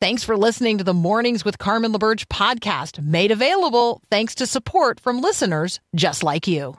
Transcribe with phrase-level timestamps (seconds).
[0.00, 4.98] Thanks for listening to the Mornings with Carmen LaBerge podcast, made available thanks to support
[4.98, 6.74] from listeners just like you.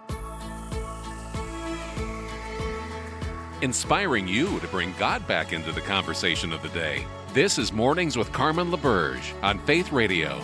[3.62, 7.06] Inspiring you to bring God back into the conversation of the day.
[7.32, 10.42] This is Mornings with Carmen LaBerge on Faith Radio.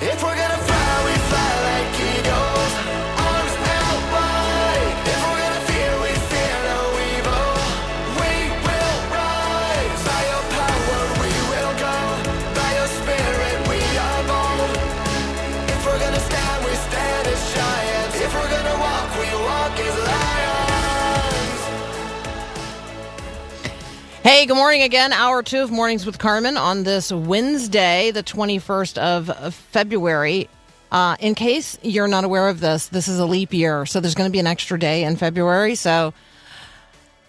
[0.00, 2.59] If we're gonna fly, we fly like eagles.
[24.22, 25.14] Hey, good morning again.
[25.14, 30.50] Hour two of Mornings with Carmen on this Wednesday, the 21st of February.
[30.92, 33.86] Uh, in case you're not aware of this, this is a leap year.
[33.86, 35.74] So there's going to be an extra day in February.
[35.74, 36.12] So,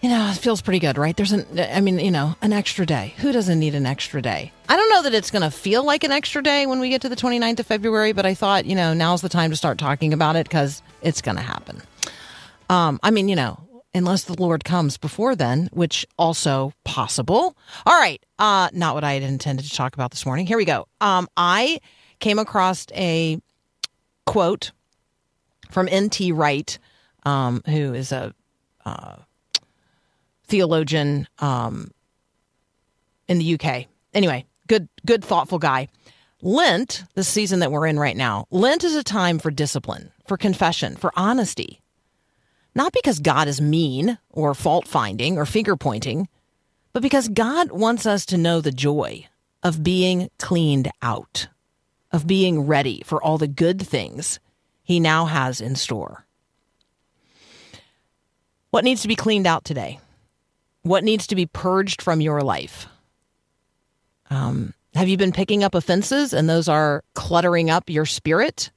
[0.02, 1.16] you know, it feels pretty good, right?
[1.16, 3.13] There's an, I mean, you know, an extra day.
[3.20, 4.52] Who doesn't need an extra day?
[4.68, 7.02] I don't know that it's going to feel like an extra day when we get
[7.04, 9.77] to the 29th of February, but I thought, you know, now's the time to start
[9.77, 11.82] talking about it because it's going to happen.
[12.70, 13.62] Um, I mean, you know,
[13.94, 17.56] unless the Lord comes before then, which also possible.
[17.86, 20.46] All right, uh, not what I had intended to talk about this morning.
[20.46, 20.88] Here we go.
[21.02, 21.80] Um, I
[22.20, 23.40] came across a
[24.26, 24.72] quote
[25.70, 26.32] from N.T.
[26.32, 26.78] Wright,
[27.24, 28.34] um, who is a
[28.86, 29.16] uh,
[30.48, 31.92] theologian um,
[33.28, 33.86] in the UK.
[34.14, 35.88] Anyway, good, good, thoughtful guy.
[36.42, 40.38] Lent, the season that we're in right now, Lent is a time for discipline, for
[40.38, 41.82] confession, for honesty,
[42.74, 46.27] not because God is mean or fault finding or finger pointing,
[46.94, 49.28] but because God wants us to know the joy
[49.63, 51.48] of being cleaned out,
[52.12, 54.40] of being ready for all the good things
[54.84, 56.26] He now has in store.
[58.72, 60.00] What needs to be cleaned out today?
[60.84, 62.88] What needs to be purged from your life?
[64.30, 68.72] Um, have you been picking up offenses and those are cluttering up your spirit?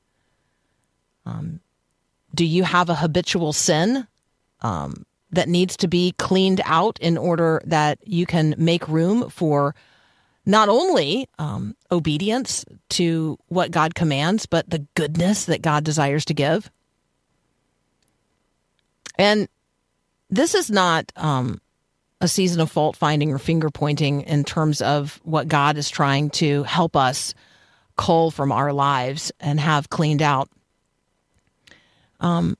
[1.25, 1.61] Um,
[2.35, 4.07] do you have a habitual sin
[4.61, 9.75] um, that needs to be cleaned out in order that you can make room for
[10.47, 16.35] not only um, obedience to what God commands, but the goodness that God desires to
[16.35, 16.71] give?
[19.19, 19.49] And
[20.29, 21.61] this is not um,
[22.21, 26.31] a season of fault finding or finger pointing in terms of what God is trying
[26.31, 27.35] to help us
[27.97, 30.49] cull from our lives and have cleaned out.
[32.25, 32.57] Um,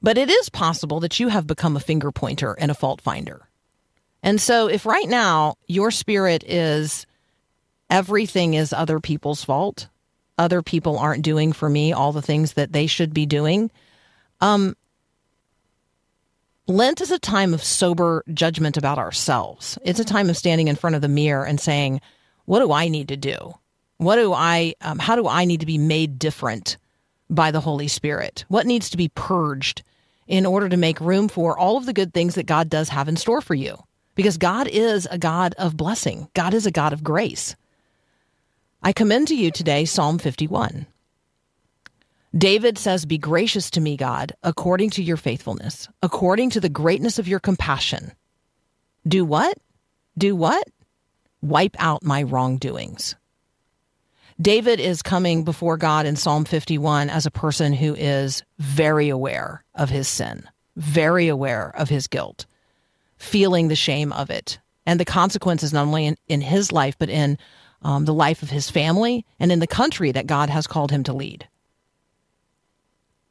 [0.00, 3.48] but it is possible that you have become a finger pointer and a fault finder.
[4.22, 7.04] And so, if right now your spirit is
[7.90, 9.88] everything is other people's fault,
[10.38, 13.72] other people aren't doing for me all the things that they should be doing,
[14.40, 14.76] um,
[16.68, 19.78] Lent is a time of sober judgment about ourselves.
[19.82, 22.00] It's a time of standing in front of the mirror and saying,
[22.44, 23.54] "What do I need to do?
[23.96, 24.74] What do I?
[24.80, 26.76] Um, how do I need to be made different
[27.30, 28.44] by the Holy Spirit?
[28.48, 29.82] What needs to be purged
[30.26, 33.08] in order to make room for all of the good things that God does have
[33.08, 33.76] in store for you?
[34.14, 36.28] Because God is a God of blessing.
[36.34, 37.54] God is a God of grace.
[38.82, 40.86] I commend to you today Psalm 51.
[42.36, 47.18] David says, Be gracious to me, God, according to your faithfulness, according to the greatness
[47.18, 48.12] of your compassion.
[49.06, 49.56] Do what?
[50.16, 50.68] Do what?
[51.40, 53.16] Wipe out my wrongdoings.
[54.40, 59.64] David is coming before God in Psalm 51 as a person who is very aware
[59.74, 62.46] of his sin, very aware of his guilt,
[63.16, 67.10] feeling the shame of it and the consequences not only in, in his life, but
[67.10, 67.36] in
[67.82, 71.02] um, the life of his family and in the country that God has called him
[71.04, 71.48] to lead.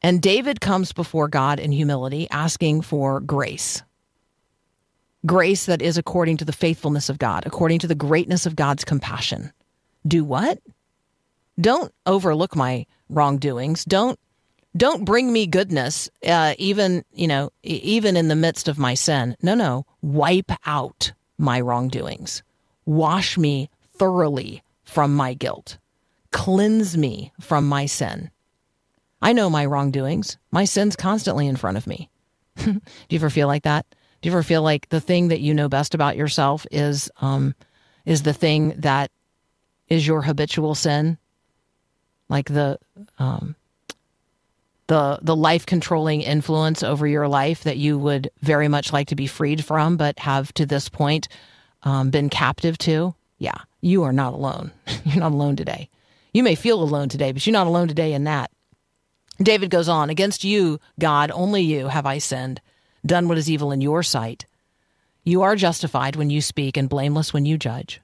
[0.02, 3.82] And David comes before God in humility, asking for grace.
[5.26, 8.84] Grace that is according to the faithfulness of God, according to the greatness of God's
[8.84, 9.52] compassion.
[10.06, 10.60] Do what?
[11.60, 13.84] Don't overlook my wrongdoings.
[13.84, 14.18] Don't
[14.76, 19.36] don't bring me goodness, uh, even you know, even in the midst of my sin.
[19.42, 19.86] No, no.
[20.02, 22.42] Wipe out my wrongdoings.
[22.84, 25.78] Wash me thoroughly from my guilt.
[26.30, 28.30] Cleanse me from my sin.
[29.20, 30.38] I know my wrongdoings.
[30.50, 32.08] My sin's constantly in front of me.
[32.56, 33.86] Do you ever feel like that?
[34.20, 37.54] Do you ever feel like the thing that you know best about yourself is um,
[38.04, 39.10] is the thing that
[39.88, 41.18] is your habitual sin?
[42.28, 42.78] Like the
[43.18, 43.56] um,
[44.88, 49.16] the the life controlling influence over your life that you would very much like to
[49.16, 51.28] be freed from, but have to this point
[51.82, 53.14] um, been captive to.
[53.38, 54.72] Yeah, you are not alone.
[55.04, 55.88] You're not alone today.
[56.34, 58.50] You may feel alone today, but you're not alone today in that.
[59.42, 62.60] David goes on, Against you, God, only you, have I sinned,
[63.06, 64.44] done what is evil in your sight.
[65.24, 68.00] You are justified when you speak and blameless when you judge.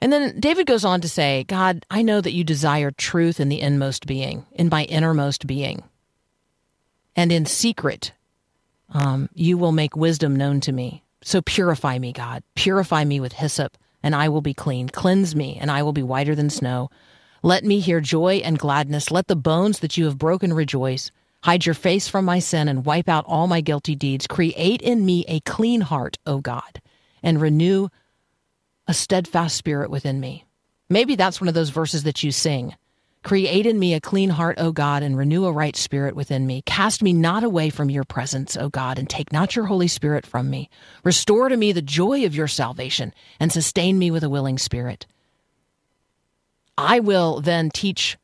[0.00, 3.48] And then David goes on to say, God, I know that you desire truth in
[3.48, 5.82] the inmost being, in my innermost being.
[7.16, 8.12] And in secret,
[8.90, 11.02] um, you will make wisdom known to me.
[11.22, 12.44] So purify me, God.
[12.54, 14.88] Purify me with hyssop, and I will be clean.
[14.88, 16.90] Cleanse me, and I will be whiter than snow.
[17.42, 19.10] Let me hear joy and gladness.
[19.10, 21.10] Let the bones that you have broken rejoice.
[21.42, 24.26] Hide your face from my sin and wipe out all my guilty deeds.
[24.26, 26.80] Create in me a clean heart, O God,
[27.22, 27.88] and renew
[28.88, 30.44] a steadfast spirit within me.
[30.88, 32.74] Maybe that's one of those verses that you sing.
[33.22, 36.62] Create in me a clean heart, O God, and renew a right spirit within me.
[36.62, 40.24] Cast me not away from your presence, O God, and take not your Holy Spirit
[40.24, 40.70] from me.
[41.04, 45.06] Restore to me the joy of your salvation, and sustain me with a willing spirit.
[46.78, 48.16] I will then teach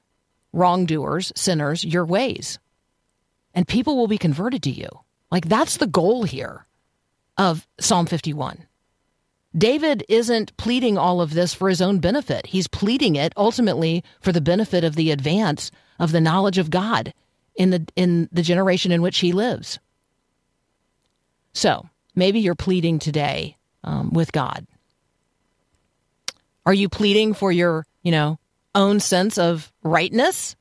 [0.53, 2.59] wrongdoers, sinners, your ways,
[3.53, 4.89] and people will be converted to you.
[5.31, 6.67] Like that's the goal here
[7.37, 8.65] of Psalm 51.
[9.57, 12.47] David isn't pleading all of this for his own benefit.
[12.47, 17.15] He's pleading it ultimately for the benefit of the advance of the knowledge of God
[17.55, 19.79] in the in the generation in which he lives.
[21.53, 24.67] So maybe you're pleading today um, with God.
[26.67, 28.39] Are you pleading for your, you know,
[28.75, 30.57] own sense of rightness,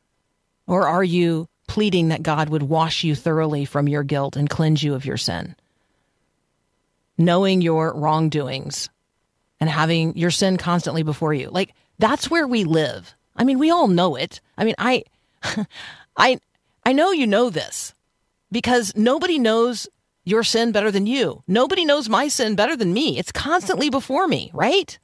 [0.68, 4.84] or are you pleading that God would wash you thoroughly from your guilt and cleanse
[4.84, 5.56] you of your sin?
[7.18, 8.90] Knowing your wrongdoings
[9.60, 11.50] and having your sin constantly before you.
[11.50, 13.16] Like that's where we live.
[13.36, 14.42] I mean, we all know it.
[14.58, 15.04] I mean, I
[16.18, 16.40] I
[16.86, 17.94] I know you know this
[18.52, 19.88] because nobody knows
[20.26, 21.44] your sin better than you.
[21.48, 23.18] Nobody knows my sin better than me.
[23.18, 24.98] It's constantly before me, right?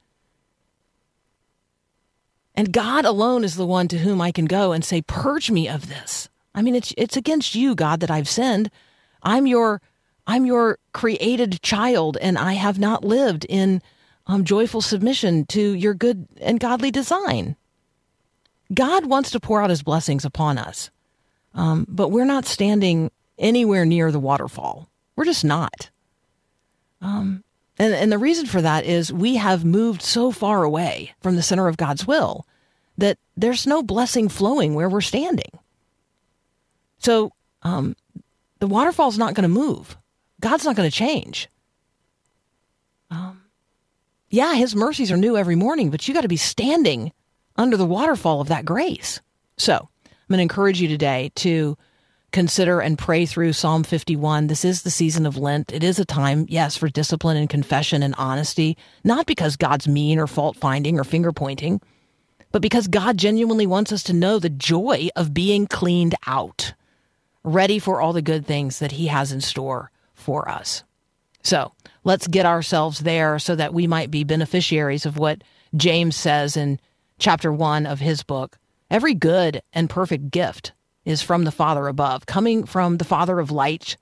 [2.54, 5.68] And God alone is the one to whom I can go and say, "Purge me
[5.68, 8.70] of this." I mean, it's it's against you, God, that I've sinned.
[9.22, 9.80] I'm your
[10.26, 13.82] I'm your created child, and I have not lived in
[14.26, 17.56] um, joyful submission to your good and godly design.
[18.72, 20.90] God wants to pour out his blessings upon us,
[21.54, 24.88] um, but we're not standing anywhere near the waterfall.
[25.16, 25.90] We're just not.
[27.00, 27.42] Um,
[27.78, 31.42] and, and the reason for that is we have moved so far away from the
[31.42, 32.46] center of God's will
[32.98, 35.50] that there's no blessing flowing where we're standing.
[36.98, 37.32] So
[37.62, 37.96] um,
[38.58, 39.96] the waterfall's not going to move.
[40.40, 41.48] God's not going to change.
[43.10, 43.42] Um,
[44.30, 47.12] yeah, his mercies are new every morning, but you got to be standing
[47.56, 49.20] under the waterfall of that grace.
[49.58, 51.76] So I'm going to encourage you today to
[52.32, 54.46] consider and pray through Psalm 51.
[54.46, 55.72] This is the season of Lent.
[55.72, 60.18] It is a time, yes, for discipline and confession and honesty, not because God's mean
[60.18, 61.80] or fault finding or finger pointing,
[62.52, 66.74] but because God genuinely wants us to know the joy of being cleaned out,
[67.42, 69.90] ready for all the good things that he has in store
[70.20, 70.84] for us.
[71.42, 71.72] So
[72.04, 75.42] let's get ourselves there so that we might be beneficiaries of what
[75.76, 76.78] James says in
[77.18, 78.58] chapter one of his book.
[78.90, 80.72] Every good and perfect gift
[81.04, 83.96] is from the Father above, coming from the Father of light,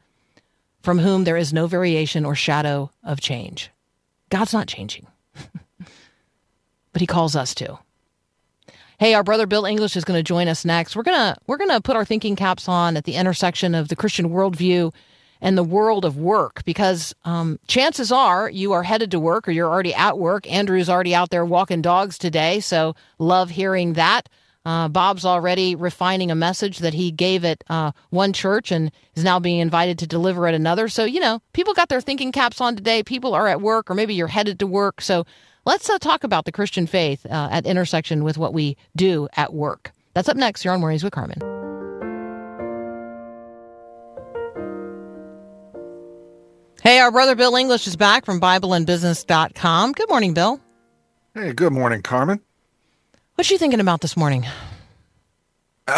[0.83, 3.71] from whom there is no variation or shadow of change.
[4.31, 5.07] God's not changing,
[6.93, 7.79] but he calls us to.
[8.99, 10.97] Hey, our brother Bill English is going to join us next.
[10.97, 13.97] We're going to we're to put our thinking caps on at the intersection of the
[13.97, 14.93] Christian worldview
[15.41, 19.51] and the world of work because um, chances are you are headed to work or
[19.51, 20.51] you're already at work.
[20.51, 24.29] Andrew's already out there walking dogs today, so love hearing that.
[24.65, 29.25] Uh, Bob's already refining a message that he gave at uh, one church and is
[29.25, 30.89] now being invited to deliver at another.
[30.89, 33.03] So, you know, people got their thinking caps on today.
[33.03, 35.01] People are at work, or maybe you're headed to work.
[35.01, 35.25] So,
[35.65, 39.55] let's uh, talk about the Christian faith uh, at intersection with what we do at
[39.55, 39.93] work.
[40.13, 40.65] That's up next.
[40.67, 41.58] You're on Mornings with Carmen.
[46.83, 49.93] Hey, our brother Bill English is back from BibleandBusiness.com.
[49.93, 50.61] Good morning, Bill.
[51.35, 52.41] Hey, good morning, Carmen.
[53.35, 54.47] What are you thinking about this morning?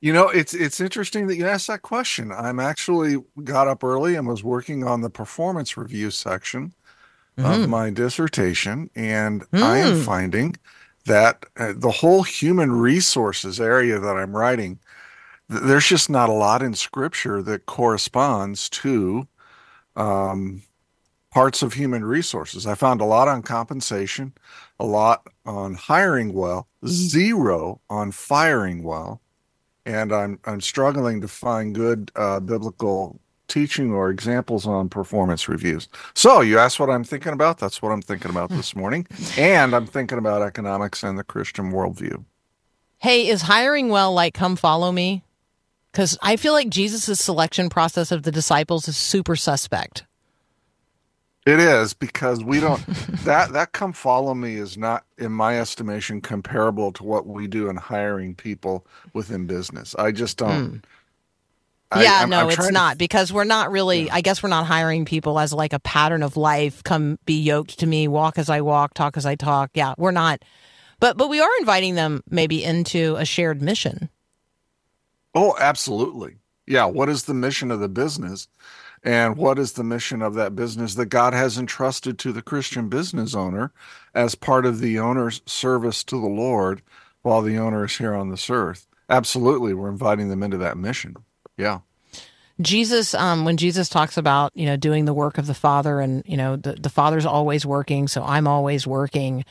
[0.00, 2.32] you know, it's it's interesting that you asked that question.
[2.32, 6.72] I'm actually got up early and was working on the performance review section
[7.38, 10.56] of my dissertation, and I am finding
[11.06, 14.78] that uh, the whole human resources area that I'm writing,
[15.50, 19.26] there's just not a lot in scripture that corresponds to
[19.96, 20.62] um,
[21.32, 22.66] parts of human resources.
[22.66, 24.32] I found a lot on compensation,
[24.78, 29.20] a lot on hiring well, zero on firing well,
[29.84, 35.88] and I'm I'm struggling to find good uh, biblical teaching or examples on performance reviews.
[36.14, 37.58] So you asked what I'm thinking about.
[37.58, 39.04] That's what I'm thinking about this morning,
[39.36, 42.24] and I'm thinking about economics and the Christian worldview.
[42.98, 45.24] Hey, is hiring well like come follow me?
[45.92, 50.04] Because I feel like Jesus' selection process of the disciples is super suspect.
[51.46, 52.84] It is because we don't
[53.24, 57.68] that that come follow me is not in my estimation comparable to what we do
[57.70, 59.94] in hiring people within business.
[59.98, 60.68] I just don't.
[60.70, 60.76] Hmm.
[61.92, 64.10] I- yeah, I'm- no, I'm it's trying to- not because we're not really.
[64.10, 66.84] I guess we're not hiring people as like a pattern of life.
[66.84, 69.70] Come be yoked to me, walk as I walk, talk as I talk.
[69.74, 70.44] Yeah, we're not.
[71.00, 74.10] But but we are inviting them maybe into a shared mission.
[75.34, 76.36] Oh, absolutely.
[76.66, 76.86] Yeah.
[76.86, 78.48] What is the mission of the business?
[79.02, 82.88] And what is the mission of that business that God has entrusted to the Christian
[82.88, 83.72] business owner
[84.14, 86.82] as part of the owner's service to the Lord
[87.22, 88.86] while the owner is here on this earth?
[89.08, 89.72] Absolutely.
[89.72, 91.16] We're inviting them into that mission.
[91.56, 91.80] Yeah.
[92.60, 96.22] Jesus, um, when Jesus talks about you know doing the work of the Father, and
[96.26, 99.44] you know the the Father's always working, so I'm always working.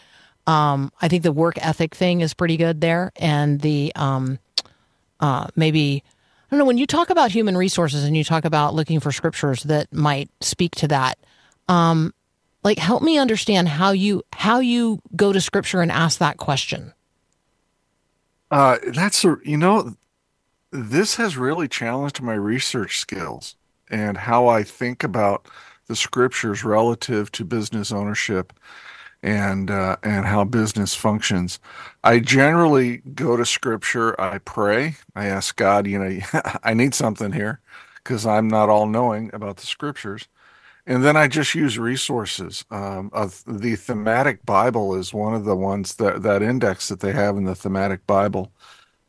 [0.45, 4.37] Um, I think the work ethic thing is pretty good there, and the um,
[5.19, 6.03] uh, maybe
[6.49, 9.11] I don't know when you talk about human resources and you talk about looking for
[9.11, 11.19] scriptures that might speak to that.
[11.67, 12.13] Um,
[12.63, 16.93] like, help me understand how you how you go to scripture and ask that question.
[18.51, 19.95] Uh, that's a, you know,
[20.71, 23.55] this has really challenged my research skills
[23.89, 25.47] and how I think about
[25.87, 28.53] the scriptures relative to business ownership
[29.23, 31.59] and uh, and how business functions.
[32.03, 34.19] I generally go to scripture.
[34.19, 34.95] I pray.
[35.15, 35.87] I ask God.
[35.87, 36.19] You know,
[36.63, 37.59] I need something here
[37.95, 40.27] because I'm not all knowing about the scriptures.
[40.85, 42.65] And then I just use resources.
[42.71, 47.11] Um, of the thematic Bible is one of the ones that that index that they
[47.13, 48.51] have in the thematic Bible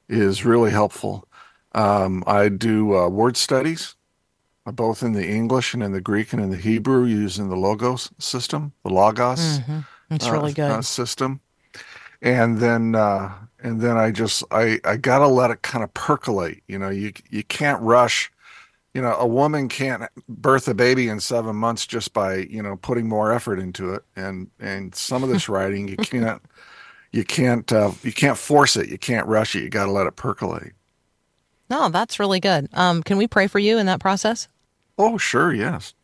[0.08, 1.26] is really helpful.
[1.74, 3.94] Um, I do uh, word studies,
[4.66, 7.56] uh, both in the English and in the Greek and in the Hebrew, using the
[7.56, 9.62] Logos system, the Logos
[10.10, 10.70] It's uh, really good.
[10.70, 11.40] uh, system.
[12.22, 16.62] And then uh, and then I just I I gotta let it kind of percolate.
[16.68, 18.30] You know, you you can't rush.
[18.92, 22.76] You know, a woman can't birth a baby in seven months just by you know
[22.76, 24.02] putting more effort into it.
[24.16, 26.42] And and some of this writing you can't
[27.12, 28.88] you can't uh, you can't force it.
[28.88, 29.62] You can't rush it.
[29.62, 30.72] You got to let it percolate.
[31.70, 32.68] no, that's really good.
[32.74, 34.48] Um, can we pray for you in that process?
[34.98, 35.94] Oh, sure, yes.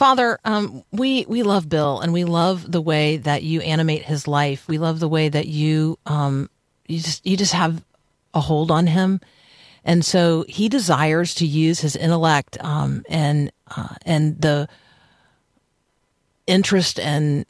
[0.00, 4.26] Father, um, we we love Bill, and we love the way that you animate his
[4.26, 4.66] life.
[4.66, 6.48] We love the way that you um,
[6.88, 7.84] you just you just have
[8.32, 9.20] a hold on him,
[9.84, 14.70] and so he desires to use his intellect um, and uh, and the
[16.46, 17.44] interest and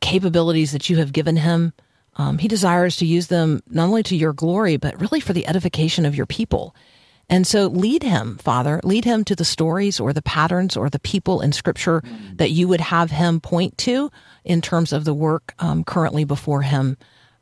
[0.00, 1.72] capabilities that you have given him.
[2.14, 5.48] Um, he desires to use them not only to your glory, but really for the
[5.48, 6.76] edification of your people.
[7.30, 10.98] And so lead him, Father, lead him to the stories or the patterns or the
[10.98, 12.02] people in Scripture
[12.36, 14.10] that you would have him point to
[14.44, 16.96] in terms of the work um, currently before him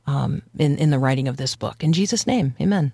[0.07, 1.85] um, in, in the writing of this book.
[1.85, 2.93] In Jesus' name, amen.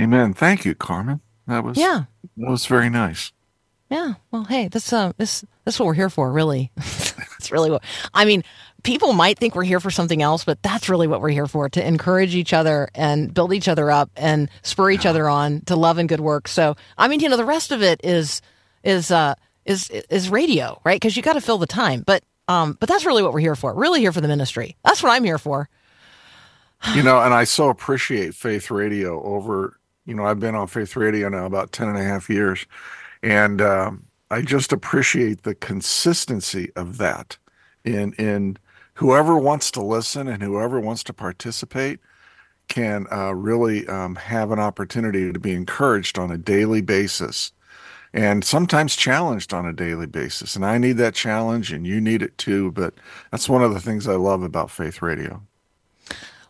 [0.00, 0.34] Amen.
[0.34, 1.20] Thank you, Carmen.
[1.46, 2.04] That was Yeah.
[2.36, 3.32] that was very nice.
[3.90, 4.14] Yeah.
[4.30, 6.70] Well, hey, this uh, this that's what we're here for, really.
[6.76, 7.82] that's really what
[8.12, 8.42] I mean.
[8.86, 11.68] People might think we're here for something else, but that's really what we're here for:
[11.68, 15.76] to encourage each other and build each other up and spur each other on to
[15.76, 16.46] love and good work.
[16.46, 18.40] So, I mean, you know, the rest of it is
[18.84, 21.00] is uh is is radio, right?
[21.00, 22.04] Because you got to fill the time.
[22.06, 23.74] But um, but that's really what we're here for.
[23.74, 24.76] Really here for the ministry.
[24.84, 25.68] That's what I'm here for.
[26.94, 30.94] you know, and I so appreciate Faith Radio over, you know, I've been on Faith
[30.96, 32.66] Radio now about 10 and a half years.
[33.22, 37.38] And um, I just appreciate the consistency of that
[37.84, 38.58] in, in
[38.96, 42.00] whoever wants to listen and whoever wants to participate
[42.68, 47.52] can uh, really um, have an opportunity to be encouraged on a daily basis
[48.12, 50.56] and sometimes challenged on a daily basis.
[50.56, 52.72] And I need that challenge and you need it too.
[52.72, 52.94] But
[53.30, 55.42] that's one of the things I love about Faith Radio.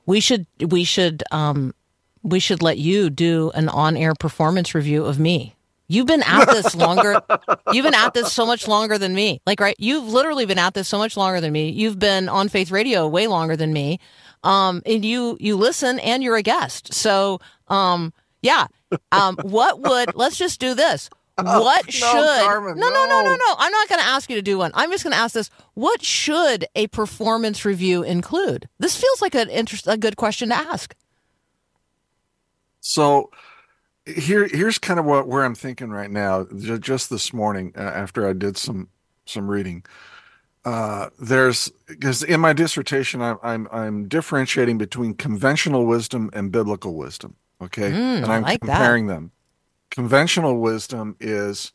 [0.07, 1.75] We should we should um
[2.23, 5.56] we should let you do an on-air performance review of me.
[5.89, 7.21] You've been at this longer.
[7.73, 9.41] you've been at this so much longer than me.
[9.47, 11.71] Like right, you've literally been at this so much longer than me.
[11.71, 14.01] You've been on Faith Radio way longer than me.
[14.43, 16.93] Um and you you listen and you're a guest.
[16.93, 18.13] So, um
[18.43, 18.67] yeah.
[19.13, 21.09] Um what would Let's just do this.
[21.39, 23.37] What no, should Carmen, no, no, no, no, no.
[23.37, 23.55] no.
[23.59, 24.71] I'm not going to ask you to do one.
[24.73, 25.51] I'm just going to ask this.
[25.75, 28.71] What should a performance review include?
[28.79, 30.95] This feels like an interest, a good question to ask.
[32.81, 33.31] So
[34.07, 36.45] here, here's kind of what where I'm thinking right now.
[36.79, 38.89] Just this morning, uh, after I did some
[39.27, 39.85] some reading,
[40.65, 46.95] uh, there's because in my dissertation, I'm I'm I'm differentiating between conventional wisdom and biblical
[46.95, 47.37] wisdom.
[47.61, 48.67] Okay, Mm, and I I'm like that.
[48.69, 49.33] comparing them.
[49.91, 51.73] Conventional wisdom is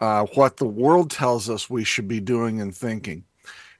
[0.00, 3.24] uh, what the world tells us we should be doing and thinking.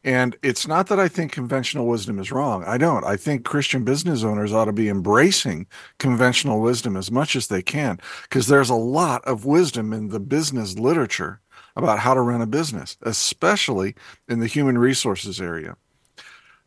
[0.02, 2.64] And it's not that I think conventional wisdom is wrong.
[2.64, 3.04] I don't.
[3.04, 5.66] I think Christian business owners ought to be embracing
[5.98, 10.20] conventional wisdom as much as they can because there's a lot of wisdom in the
[10.20, 11.40] business literature
[11.76, 13.94] about how to run a business, especially
[14.26, 15.76] in the human resources area.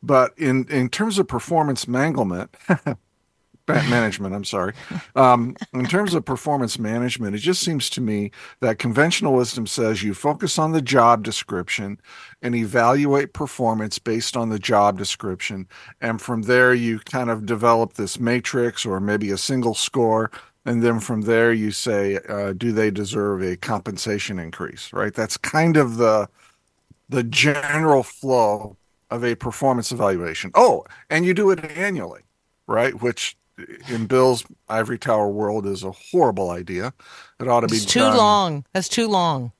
[0.04, 2.56] But in, in terms of performance manglement,
[3.68, 4.74] management, I'm sorry.
[5.16, 10.04] Um, in terms of performance management, it just seems to me that conventional wisdom says
[10.04, 12.00] you focus on the job description
[12.42, 15.68] and evaluate performance based on the job description.
[16.02, 20.32] And from there, you kind of develop this matrix or maybe a single score.
[20.66, 24.92] And then from there, you say, uh, do they deserve a compensation increase?
[24.94, 25.14] Right.
[25.14, 26.28] That's kind of the
[27.10, 28.76] the general flow
[29.12, 30.50] of a performance evaluation.
[30.56, 32.22] Oh, and you do it annually,
[32.66, 33.00] right?
[33.02, 33.38] Which
[33.90, 36.94] in Bill's ivory tower world is a horrible idea.
[37.40, 38.66] It ought to be It's too done- long.
[38.74, 39.52] That's too long.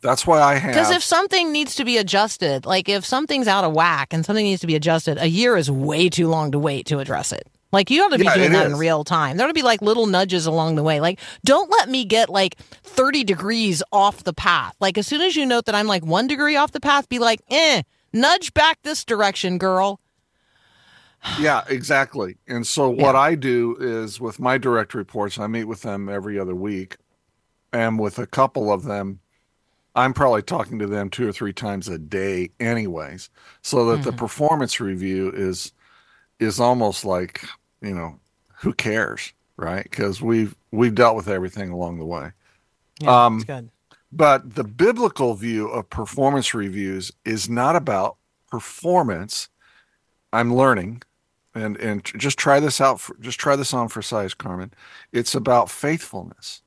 [0.00, 0.72] That's why I have.
[0.72, 4.44] Because if something needs to be adjusted, like if something's out of whack and something
[4.44, 7.48] needs to be adjusted, a year is way too long to wait to address it.
[7.72, 9.36] Like you ought to be Yeah, doing that in real time.
[9.36, 11.00] There ought to be like little nudges along the way.
[11.00, 14.74] Like, don't let me get like 30 degrees off the path.
[14.80, 17.18] Like, as soon as you note that I'm like one degree off the path, be
[17.18, 20.00] like, eh, nudge back this direction, girl.
[21.24, 22.36] Yeah, exactly.
[22.46, 26.38] And so what I do is with my direct reports, I meet with them every
[26.38, 26.96] other week,
[27.72, 29.20] and with a couple of them,
[29.94, 33.30] I'm probably talking to them two or three times a day, anyways.
[33.62, 35.72] So that the performance review is
[36.40, 37.44] is almost like
[37.82, 38.20] you know
[38.60, 39.84] who cares, right?
[39.84, 42.32] Because we've we've dealt with everything along the way.
[43.00, 43.70] Yeah, Um, that's good.
[44.10, 48.16] But the biblical view of performance reviews is not about
[48.50, 49.48] performance.
[50.32, 51.02] I'm learning,
[51.58, 53.00] and and just try this out.
[53.00, 54.72] For, just try this on for size, Carmen.
[55.12, 56.62] It's about faithfulness.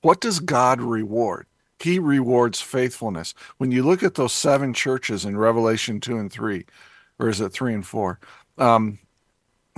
[0.00, 1.46] What does God reward?
[1.78, 3.34] He rewards faithfulness.
[3.58, 6.64] When you look at those seven churches in Revelation two and three,
[7.18, 8.18] or is it three and four?
[8.58, 8.98] Um,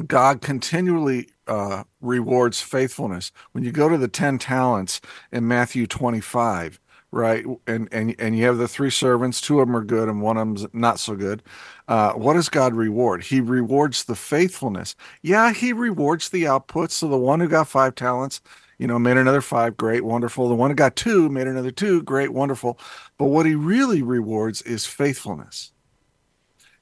[0.06, 3.32] God continually uh, rewards faithfulness.
[3.52, 6.80] When you go to the ten talents in Matthew twenty-five,
[7.14, 10.20] right, and and and you have the three servants, two of them are good and
[10.20, 11.42] one of them's not so good.
[11.88, 13.22] Uh, what does God reward?
[13.24, 14.96] He rewards the faithfulness.
[15.22, 16.90] Yeah, He rewards the output.
[16.90, 18.40] So the one who got five talents,
[18.78, 20.48] you know, made another five, great, wonderful.
[20.48, 22.78] The one who got two made another two, great, wonderful.
[23.18, 25.72] But what He really rewards is faithfulness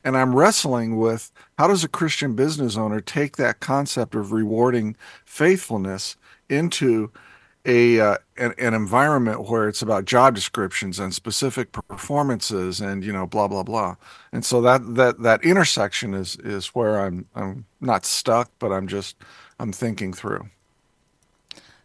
[0.04, 4.96] and I'm wrestling with how does a Christian business owner take that concept of rewarding
[5.24, 6.16] faithfulness
[6.48, 7.10] into
[7.64, 13.12] a uh, an, an environment where it's about job descriptions and specific performances and you
[13.12, 13.94] know blah blah blah
[14.32, 18.88] and so that that that intersection is is where I'm I'm not stuck but I'm
[18.88, 19.16] just
[19.60, 20.48] I'm thinking through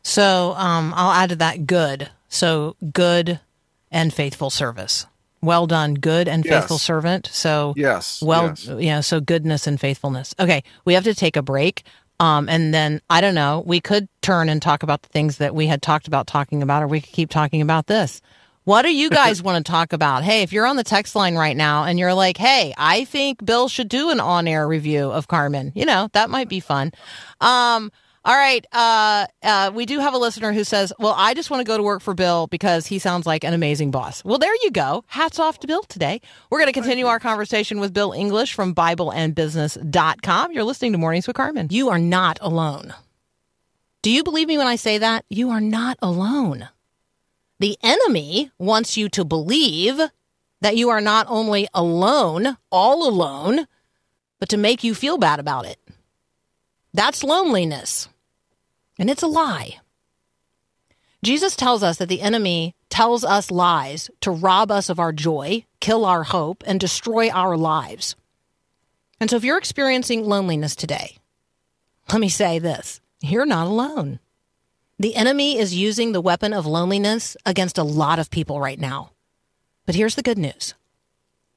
[0.03, 2.09] So um, I'll add to that good.
[2.29, 3.39] So good
[3.91, 5.05] and faithful service.
[5.41, 6.61] Well done, good and Yes.
[6.61, 7.29] faithful servant.
[7.31, 8.67] So yes well, yes.
[8.67, 10.33] know, so goodness and faithfulness.
[10.39, 11.83] Okay, we have to take a break.
[12.19, 15.53] Um, and then I don't know, we could turn and talk about the things that
[15.53, 18.21] we had talked about talking about, or we could keep talking about this.
[18.63, 20.23] What do you guys want to talk about?
[20.23, 23.45] Hey, if you're on the text line right now and you're like, hey, I think
[23.45, 26.91] Bill should do an on air review of Carmen, you know, that might be fun.
[27.39, 27.91] Um,
[28.27, 28.65] all right.
[28.73, 31.77] Uh, uh, we do have a listener who says, Well, I just want to go
[31.77, 34.21] to work for Bill because he sounds like an amazing boss.
[34.25, 35.05] Well, there you go.
[35.07, 36.19] Hats off to Bill today.
[36.49, 40.51] We're going to continue our conversation with Bill English from BibleandBusiness.com.
[40.51, 41.69] You're listening to Mornings with Carmen.
[41.71, 42.93] You are not alone.
[44.01, 45.23] Do you believe me when I say that?
[45.29, 46.67] You are not alone.
[47.59, 50.01] The enemy wants you to believe
[50.59, 53.67] that you are not only alone, all alone,
[54.37, 55.79] but to make you feel bad about it.
[56.93, 58.09] That's loneliness.
[58.99, 59.79] And it's a lie.
[61.23, 65.65] Jesus tells us that the enemy tells us lies to rob us of our joy,
[65.79, 68.15] kill our hope, and destroy our lives.
[69.19, 71.17] And so if you're experiencing loneliness today,
[72.12, 74.19] let me say this you're not alone.
[74.99, 79.12] The enemy is using the weapon of loneliness against a lot of people right now.
[79.86, 80.75] But here's the good news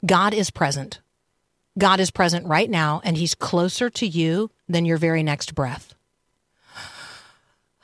[0.05, 1.01] God is present.
[1.79, 5.95] God is present right now, and He's closer to you than your very next breath.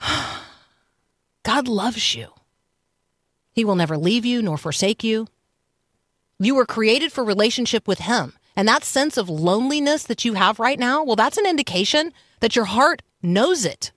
[1.42, 2.28] God loves you.
[3.52, 5.28] He will never leave you nor forsake you.
[6.38, 8.34] You were created for relationship with Him.
[8.54, 12.56] And that sense of loneliness that you have right now, well, that's an indication that
[12.56, 13.92] your heart knows it.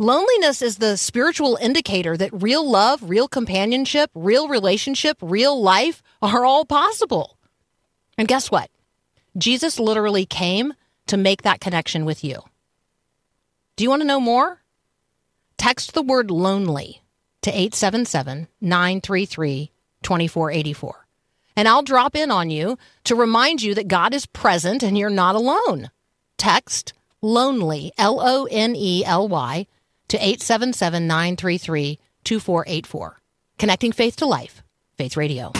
[0.00, 6.44] Loneliness is the spiritual indicator that real love, real companionship, real relationship, real life are
[6.44, 7.36] all possible.
[8.16, 8.70] And guess what?
[9.36, 10.74] Jesus literally came
[11.06, 12.42] to make that connection with you.
[13.76, 14.60] Do you want to know more?
[15.58, 17.02] Text the word lonely
[17.42, 19.70] to 877 933
[20.02, 21.06] 2484.
[21.56, 25.10] And I'll drop in on you to remind you that God is present and you're
[25.10, 25.90] not alone.
[26.36, 29.66] Text lonely, L O N E L Y,
[30.08, 33.20] to 877 933 2484.
[33.58, 34.62] Connecting faith to life
[34.96, 35.52] Faith Radio.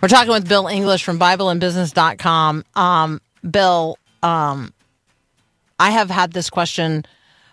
[0.00, 2.64] We're talking with Bill English from BibleandBusiness.com.
[2.76, 4.74] Um, Bill, um,
[5.78, 7.04] I have had this question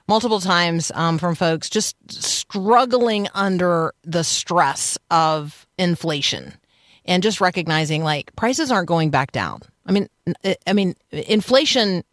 [0.07, 6.53] multiple times um, from folks just struggling under the stress of inflation
[7.05, 9.62] and just recognizing like prices aren't going back down.
[9.86, 10.07] I mean,
[10.65, 12.03] I mean, inflation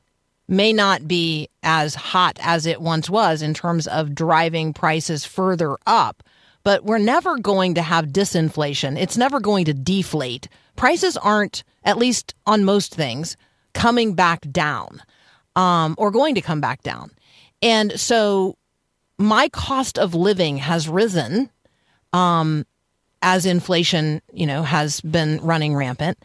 [0.47, 5.77] may not be as hot as it once was in terms of driving prices further
[5.87, 6.23] up,
[6.65, 9.01] but we're never going to have disinflation.
[9.01, 10.49] It's never going to deflate.
[10.75, 13.37] Prices aren't, at least on most things,
[13.75, 15.03] coming back down
[15.57, 17.11] um, or going to come back down.
[17.63, 18.57] And so
[19.19, 21.51] my cost of living has risen
[22.13, 22.65] um,
[23.23, 26.19] as inflation, you know, has been running rampant.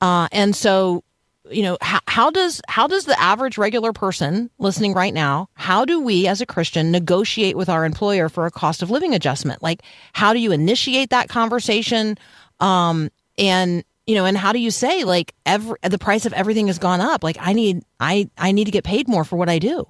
[0.00, 1.02] Uh, and so,
[1.50, 5.84] you know, how, how does how does the average regular person listening right now, how
[5.84, 9.62] do we as a Christian negotiate with our employer for a cost of living adjustment?
[9.62, 12.18] Like, how do you initiate that conversation?
[12.60, 16.68] Um, and you know, and how do you say like every the price of everything
[16.68, 17.24] has gone up?
[17.24, 19.86] Like, I need I I need to get paid more for what I do.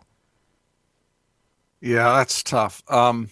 [1.81, 2.83] Yeah, that's tough.
[2.91, 3.29] Um,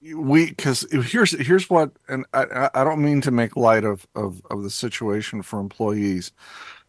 [0.00, 4.40] we because here's here's what, and I I don't mean to make light of of
[4.50, 6.30] of the situation for employees,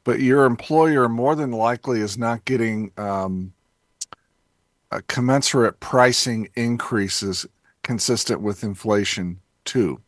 [0.03, 3.53] but your employer more than likely is not getting um,
[5.07, 7.47] commensurate pricing increases
[7.81, 9.99] consistent with inflation too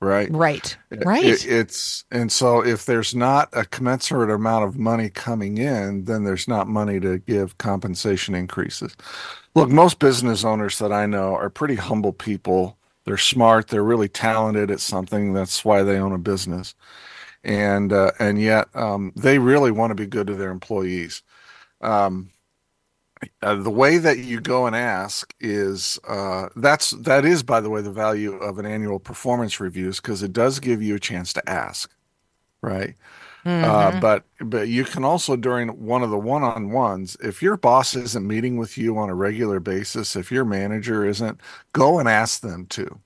[0.00, 0.30] right?
[0.30, 0.76] Right.
[0.90, 1.24] Right.
[1.24, 6.24] it- it's and so if there's not a commensurate amount of money coming in, then
[6.24, 8.96] there's not money to give compensation increases.
[9.54, 12.78] Look, most business owners that I know are pretty humble people.
[13.04, 13.68] They're smart.
[13.68, 15.32] They're really talented at something.
[15.32, 16.74] That's why they own a business,
[17.44, 21.22] and uh, and yet um, they really want to be good to their employees.
[21.80, 22.30] Um,
[23.42, 27.70] uh, the way that you go and ask is uh, that's that is by the
[27.70, 31.32] way the value of an annual performance reviews because it does give you a chance
[31.32, 31.94] to ask
[32.62, 32.96] right?
[33.62, 38.26] Uh, but but you can also during one of the one-on-ones if your boss isn't
[38.26, 41.40] meeting with you on a regular basis if your manager isn't
[41.72, 43.00] go and ask them to.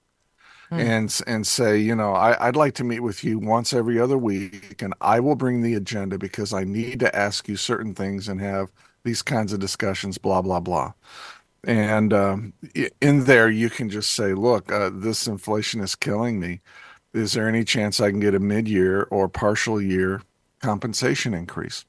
[0.76, 4.18] And and say you know I, i'd like to meet with you once every other
[4.18, 8.28] week and i will bring the agenda because i need to ask you certain things
[8.28, 8.72] and have
[9.04, 10.92] these kinds of discussions blah blah blah.
[11.66, 12.52] And um,
[13.00, 16.60] in there you can just say look uh, this inflation is killing me.
[17.12, 20.22] Is there any chance i can get a mid-year or partial year
[20.60, 21.84] compensation increase?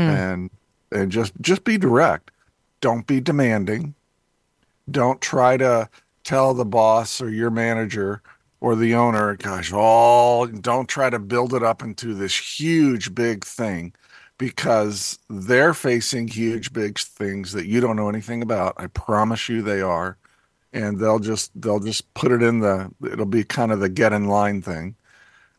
[0.00, 0.50] And
[0.90, 2.30] and just just be direct.
[2.80, 3.94] Don't be demanding.
[4.90, 5.88] Don't try to
[6.24, 8.20] tell the boss or your manager
[8.60, 13.44] or the owner gosh oh don't try to build it up into this huge big
[13.44, 13.92] thing
[14.38, 18.74] because they're facing huge big things that you don't know anything about.
[18.76, 20.18] I promise you they are.
[20.72, 24.12] And they'll just they'll just put it in the it'll be kind of the get
[24.12, 24.94] in line thing.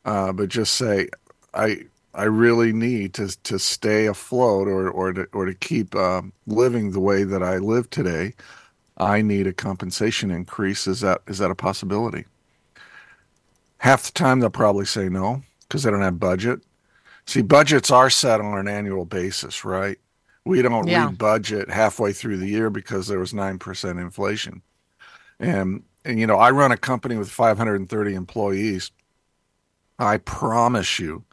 [0.06, 1.10] Uh, but just say
[1.54, 1.80] i
[2.14, 6.92] i really need to to stay afloat or or to or to keep uh, living
[6.92, 8.34] the way that i live today.
[8.98, 10.86] I need a compensation increase.
[10.86, 12.26] Is that is that a possibility?
[13.80, 16.62] Half the time they'll probably say no because they don't have budget
[17.28, 19.98] see budgets are set on an annual basis right?
[20.46, 21.10] We don't Yeah.
[21.10, 24.62] budget halfway through the year because there was 9% inflation.
[25.40, 28.92] And and you know i run a company with 530 employees.
[30.00, 31.26] I promise you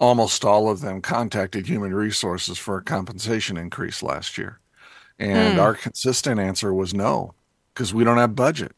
[0.00, 4.60] almost all of them contacted human resources for a compensation increase last year.
[5.18, 5.58] And Hmm.
[5.58, 7.34] our consistent answer was no
[7.74, 8.76] because we don't have budget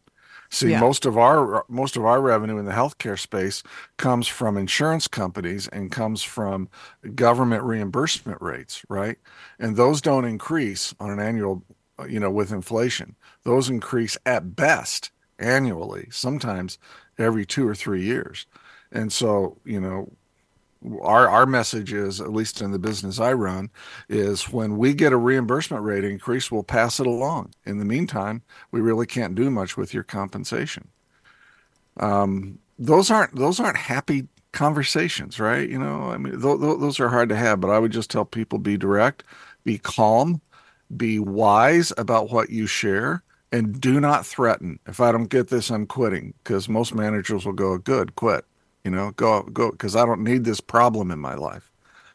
[0.51, 0.81] see Yeah.
[0.81, 3.63] most of our most of our revenue in the healthcare space
[3.97, 6.69] comes from insurance companies and comes from
[7.15, 9.19] government reimbursement rates right?
[9.59, 11.65] And those don't increase on an annual
[12.09, 13.17] you know with inflation.
[13.45, 16.79] Those increase at best annually sometimes
[17.19, 18.47] every two or three years.
[18.93, 20.13] And so you know
[21.03, 23.71] our our message is at least in the business I run
[24.09, 27.53] is when we get a reimbursement rate increase we'll pass it along.
[27.65, 30.89] In the meantime we really can't do much with your compensation.
[31.99, 35.69] Um, those aren't those aren't happy conversations right?
[35.69, 38.11] You know I mean th- th- those are hard to have but I would just
[38.11, 39.25] tell people be direct
[39.65, 40.41] be calm
[40.97, 44.79] be wise about what you share and do not threaten.
[44.87, 48.45] If I don't get this I'm quitting because most managers will go good quit
[48.85, 51.71] you know go go because i don't need this problem in my life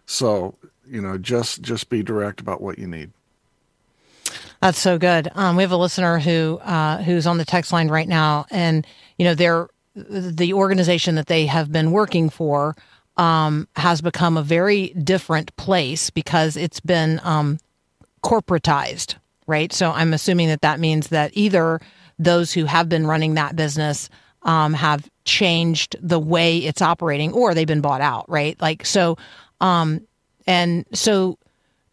[0.06, 0.56] so
[0.88, 3.12] you know just just be direct about what you need
[4.62, 5.30] That's so good.
[5.36, 8.88] Um, we have a listener who uh, who's on the text line right now, and
[9.18, 12.76] you know, they're the organization that they have been working for
[13.18, 17.60] um, has become a very different place because it's been um,
[18.24, 19.16] corporatized,
[19.48, 19.72] right?
[19.72, 21.80] So I'm assuming that that means that either
[22.18, 24.10] those who have been running that business
[24.44, 28.60] um, have changed the way it's operating, or they've been bought out, right?
[28.62, 29.18] Like so,
[29.62, 30.02] um,
[30.48, 31.38] and so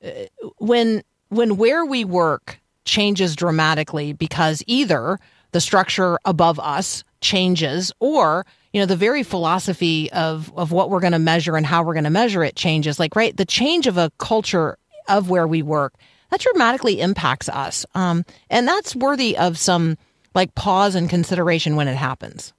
[0.05, 0.11] uh,
[0.59, 5.19] when when where we work changes dramatically because either
[5.53, 11.01] the structure above us changes or you know the very philosophy of of what we're
[11.01, 12.99] going to measure and how we're going to measure it changes.
[12.99, 14.77] Like right the change of a culture
[15.09, 15.95] of where we work
[16.31, 17.85] that dramatically impacts us.
[17.95, 19.99] Um, and that's worthy of some
[20.35, 22.53] like pause and consideration when it happens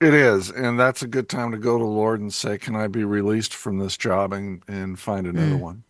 [0.00, 2.76] It is, and that's a good time to go to the Lord and say, "Can
[2.76, 5.84] I be released from this job and and find another one?"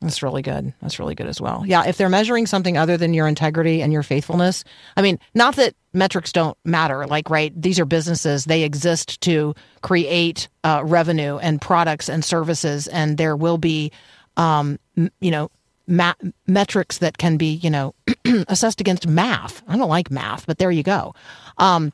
[0.00, 0.72] That's really good.
[0.80, 1.64] That's really good as well.
[1.66, 4.64] Yeah, if they're measuring something other than your integrity and your faithfulness,
[4.96, 7.06] I mean, not that metrics don't matter.
[7.06, 12.86] Like, right, these are businesses; they exist to create uh, revenue and products and services,
[12.86, 13.90] and there will be,
[14.36, 15.50] um, m- you know,
[15.88, 16.14] ma-
[16.46, 17.94] metrics that can be, you know,
[18.48, 19.60] assessed against math.
[19.66, 21.14] I don't like math, but there you go.
[21.58, 21.92] Um,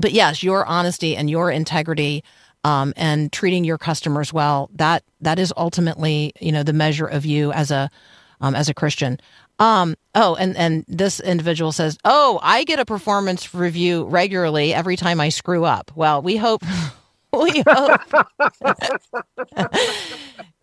[0.00, 2.24] but yes, your honesty and your integrity
[2.64, 7.26] um, and treating your customers well that that is ultimately you know the measure of
[7.26, 7.90] you as a
[8.40, 9.18] um, as a Christian.
[9.58, 14.96] Um, oh, and and this individual says, "Oh, I get a performance review regularly every
[14.96, 16.62] time I screw up." Well, we hope
[17.32, 18.00] we hope.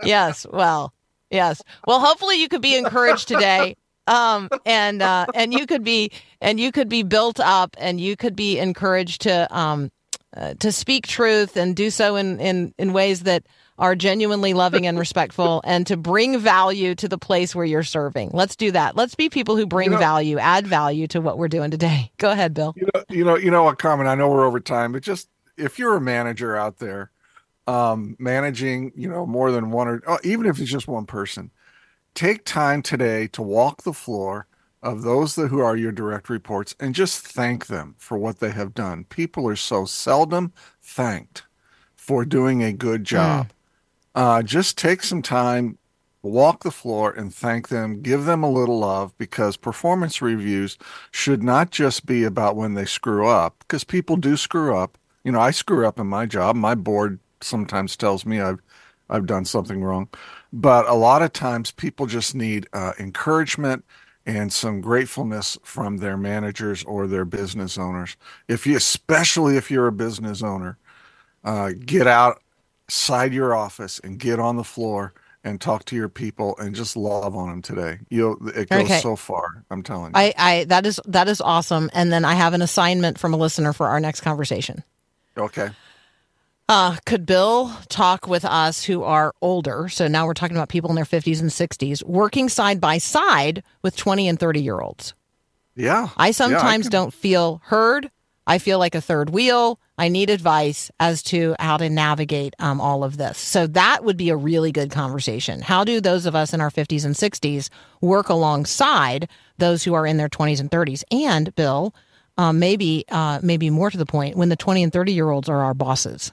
[0.03, 0.45] yes.
[0.51, 0.93] Well.
[1.31, 1.61] Yes.
[1.85, 3.75] Well, hopefully you could be encouraged today.
[4.09, 8.15] Um, and uh, and you could be and you could be built up and you
[8.15, 9.91] could be encouraged to um,
[10.35, 13.43] uh, to speak truth and do so in, in in ways that
[13.77, 18.29] are genuinely loving and respectful and to bring value to the place where you're serving.
[18.33, 18.95] Let's do that.
[18.97, 22.11] Let's be people who bring You know- value, add value to what we're doing today.
[22.17, 22.73] Go ahead, Bill.
[22.75, 24.05] You know, you know, you know what, Carmen?
[24.05, 27.09] I know we're over time, but just if you're a manager out there,
[27.67, 31.51] um, managing, you know, more than one or oh, even if it's just one person,
[32.13, 34.47] take time today to walk the floor
[34.81, 38.51] of those that who are your direct reports and just thank them for what they
[38.51, 39.03] have done.
[39.05, 41.43] People are so seldom thanked
[41.95, 43.51] for doing a good job.
[44.15, 45.77] Uh, just take some time,
[46.21, 50.77] walk the floor and thank them, give them a little love because performance reviews
[51.11, 54.97] should not just be about when they screw up because people do screw up.
[55.23, 56.55] You know, I screw up in my job.
[56.55, 58.59] My board sometimes tells me I've
[59.09, 60.07] I've done something wrong,
[60.53, 63.85] but a lot of times people just need uh, encouragement
[64.25, 68.17] and some gratefulness from their managers or their business owners.
[68.47, 70.77] If you, especially if you're a business owner,
[71.43, 76.55] uh, get outside your office and get on the floor and talk to your people
[76.59, 77.99] and just love on them today.
[78.09, 79.01] You, it goes Okay.
[79.01, 79.65] so far.
[79.71, 80.19] I'm telling you.
[80.19, 81.89] I, I that is that is awesome.
[81.93, 84.83] And then I have an assignment from a listener for our next conversation.
[85.37, 85.69] okay.
[86.69, 89.89] Uh, could Bill talk with us who are older?
[89.89, 93.63] So now we're talking about people in their 50s and 60s working side by side
[93.81, 95.15] with 20 and 30 year olds.
[95.75, 96.09] Yeah.
[96.15, 98.11] I Yeah, sometimes don't feel heard.
[98.45, 99.79] I feel like a third wheel.
[99.97, 103.39] I need advice as to how to navigate um, all of this.
[103.39, 105.61] So that would be a really good conversation.
[105.61, 109.27] How do those of us in our 50s and 60s work alongside
[109.57, 111.03] those who are in their 20s and 30s?
[111.09, 111.95] And Bill,
[112.37, 115.49] um, maybe uh, maybe more to the point, when the 20 and 30 year olds
[115.49, 116.31] are our bosses.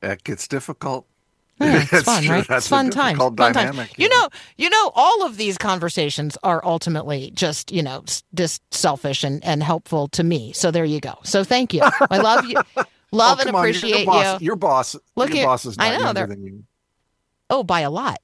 [0.00, 1.06] That gets difficult.
[1.60, 2.34] Yeah, it's fun, true.
[2.36, 2.46] right?
[2.46, 3.16] That's it's fun time.
[3.16, 3.88] Fun time.
[3.96, 9.24] You know, you know, all of these conversations are ultimately just, you know, just selfish
[9.24, 10.52] and, and helpful to me.
[10.52, 11.14] So there you go.
[11.24, 11.82] So thank you.
[12.10, 12.60] I love you.
[13.10, 14.44] Oh, love Oh, and come on, your appreciate boss, you.
[14.44, 16.64] Your boss, Look your here, boss is I not know, younger than you.
[17.48, 18.18] Oh, by a lot.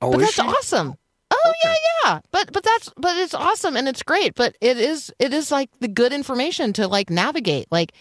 [0.00, 0.42] Oh, But that's she?
[0.42, 0.94] awesome.
[1.32, 2.20] Oh yeah, yeah.
[2.30, 4.36] But but that's but it's awesome and it's great.
[4.36, 7.66] But it is it is like the good information to like navigate.
[7.72, 7.92] Like,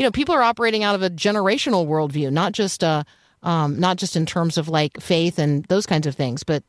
[0.00, 3.04] you know, people are operating out of a generational worldview, not just uh
[3.42, 6.64] um not just in terms of like faith and those kinds of things, but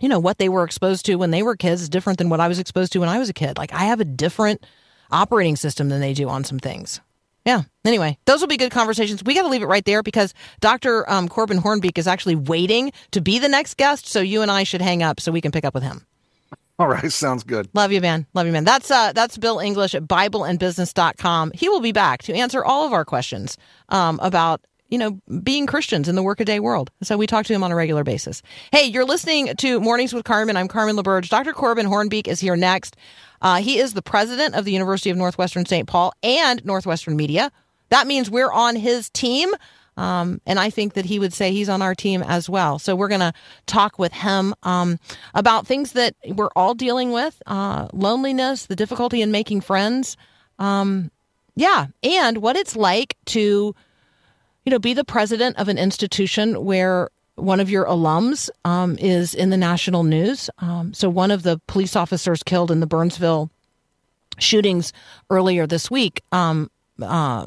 [0.00, 2.40] you know what they were exposed to when they were kids is different than what
[2.40, 3.56] I was exposed to when I was a kid.
[3.56, 4.66] Like I have a different
[5.12, 7.00] operating system than they do on some things.
[7.46, 7.62] Yeah.
[7.84, 9.22] Anyway, those will be good conversations.
[9.22, 11.08] We got to leave it right there because Dr.
[11.08, 14.08] Um, Corbin Hoornbeek is actually waiting to be the next guest.
[14.08, 16.04] So you and I should hang up so we can pick up with him.
[16.80, 17.68] All right, sounds good.
[17.74, 18.26] Love you, man.
[18.32, 18.64] Love you, man.
[18.64, 21.52] That's uh, that's Bill English at BibleandBusiness.com.
[21.54, 23.58] He will be back to answer all of our questions
[23.90, 26.90] um, about you know being Christians in the workaday world.
[27.02, 28.40] So we talk to him on a regular basis.
[28.72, 30.56] Hey, you're listening to Mornings with Carmen.
[30.56, 31.28] I'm Carmen LaBerge.
[31.28, 31.52] Dr.
[31.52, 32.96] Corbin Hoornbeek is here next.
[33.42, 35.86] Uh, he is the president of the University of Northwestern St.
[35.86, 37.52] Paul and Northwestern Media.
[37.90, 39.50] That means we're on his team.
[39.96, 42.78] Um, and I think that he would say he's on our team as well.
[42.78, 43.32] So we're going to
[43.66, 44.98] talk with him um,
[45.34, 50.16] about things that we're all dealing with uh, loneliness, the difficulty in making friends.
[50.58, 51.10] Um,
[51.54, 51.86] yeah.
[52.02, 53.74] And what it's like to,
[54.64, 59.34] you know, be the president of an institution where one of your alums um, is
[59.34, 60.50] in the national news.
[60.58, 63.50] Um, so one of the police officers killed in the Burnsville
[64.38, 64.92] shootings
[65.28, 66.70] earlier this week um,
[67.02, 67.46] uh,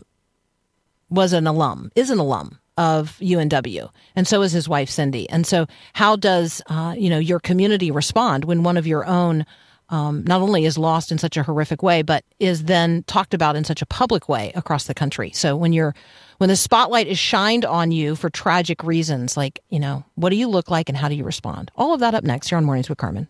[1.13, 5.29] was an alum, is an alum of UNW, and so is his wife Cindy.
[5.29, 9.45] And so, how does uh, you know your community respond when one of your own
[9.89, 13.55] um, not only is lost in such a horrific way, but is then talked about
[13.55, 15.31] in such a public way across the country?
[15.33, 15.93] So when you're
[16.39, 20.35] when the spotlight is shined on you for tragic reasons, like you know, what do
[20.35, 21.71] you look like and how do you respond?
[21.75, 23.27] All of that up next here on Mornings with Carmen.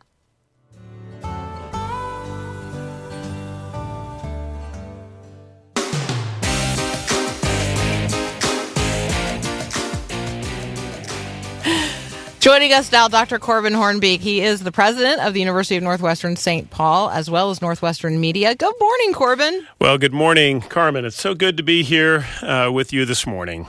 [12.43, 13.39] Joining us now, Dr.
[13.39, 14.19] Corbin Hoornbeek.
[14.19, 16.69] He is the president of the University of Northwestern St.
[16.69, 18.53] Paul, as well as Northwestern Media.
[18.53, 19.65] Good morning, Corbin.
[19.79, 21.05] Well, good morning, Carmen.
[21.05, 23.65] It's so good to be here uh, with you this morning.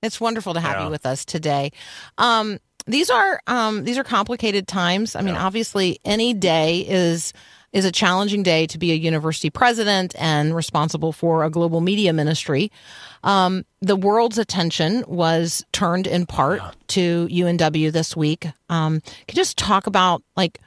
[0.00, 0.84] It's wonderful to have Yeah.
[0.84, 1.72] you with us today.
[2.16, 5.16] Um, these are um, these are complicated times.
[5.16, 5.44] I mean, Yeah.
[5.44, 7.32] obviously, any day is
[7.74, 12.12] is a challenging day to be a university president and responsible for a global media
[12.12, 12.70] ministry.
[13.24, 18.46] Um, the world's attention was turned in part to UNW this week.
[18.70, 20.60] Um, you just talk about like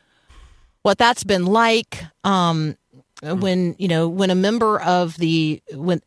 [0.81, 2.75] what that's been like um,
[3.23, 6.01] when you know when a member of the when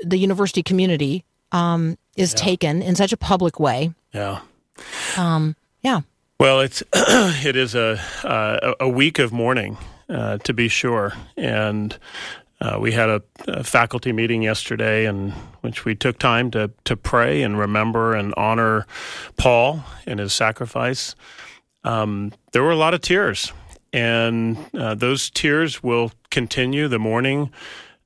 [0.00, 3.92] the university community um, is taken in such a public way.
[4.12, 4.40] Yeah.
[5.16, 6.00] Um, yeah,
[6.40, 9.76] Well, it's it is a uh, a week of mourning,
[10.12, 11.98] uh, to be sure, and
[12.60, 15.30] uh, we had a, a faculty meeting yesterday, in
[15.62, 18.86] which we took time to to pray and remember and honor
[19.36, 21.16] Paul and his sacrifice.
[21.82, 23.52] Um, there were a lot of tears,
[23.92, 26.86] and uh, those tears will continue.
[26.86, 27.50] The morning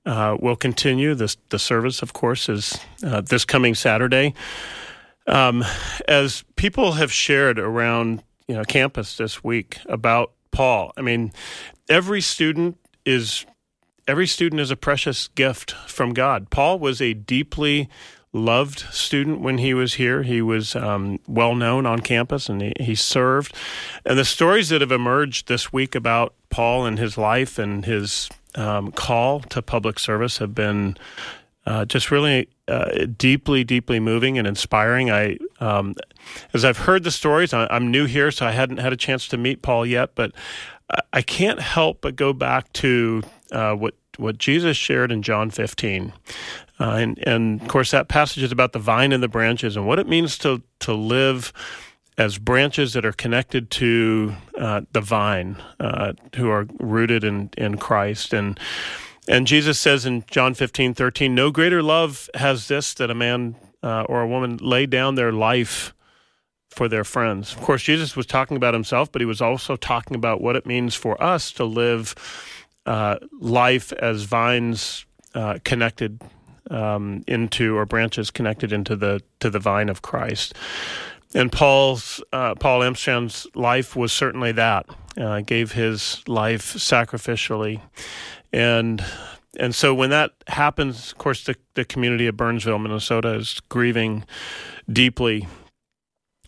[0.06, 1.14] uh, will continue.
[1.14, 4.32] This the service, of course, is uh, this coming Saturday.
[5.26, 5.64] Um,
[6.08, 11.32] as people have shared around you know campus this week about Paul, I mean,
[11.88, 13.46] every student is
[14.08, 16.50] every student is a precious gift from God.
[16.50, 17.88] Paul was a deeply
[18.32, 20.22] loved student when he was here.
[20.22, 23.54] He was um, well known on campus and he, he served.
[24.04, 28.28] And the stories that have emerged this week about Paul and his life and his
[28.54, 30.96] um, call to public service have been
[31.66, 35.10] uh, just really uh, deeply, deeply moving and inspiring.
[35.10, 35.94] I, um,
[36.54, 39.26] as I've heard the stories, I, I'm new here, so I hadn't had a chance
[39.28, 40.32] to meet Paul yet, but
[41.12, 46.12] I, can't help but go back to uh, what what Jesus shared in John 15,
[46.80, 49.86] uh, and and of course that passage is about the vine and the branches and
[49.86, 51.52] what it means to to live
[52.18, 57.76] as branches that are connected to uh, the vine, uh, who are rooted in in
[57.76, 58.58] Christ and.
[59.28, 63.56] And Jesus says in John 15, 13, no greater love has this that a man
[63.82, 65.95] uh, or a woman lay down their life
[66.76, 67.54] for their friends.
[67.54, 70.66] Of course, Jesus was talking about himself, but he was also talking about what it
[70.66, 72.14] means for us to live
[72.84, 76.20] uh, life as vines uh, connected
[76.70, 80.54] um, into, or branches connected into the to the vine of Christ.
[81.34, 84.86] And Paul's uh, Paul Elmstrand's life was certainly that.
[85.18, 87.80] Uh, gave his life sacrificially,
[88.52, 89.02] and
[89.58, 94.24] and so when that happens, of course, the the community of Burnsville, Minnesota, is grieving
[94.92, 95.48] deeply.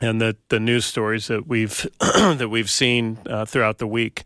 [0.00, 4.24] And the, the news stories that we've that we've seen uh, throughout the week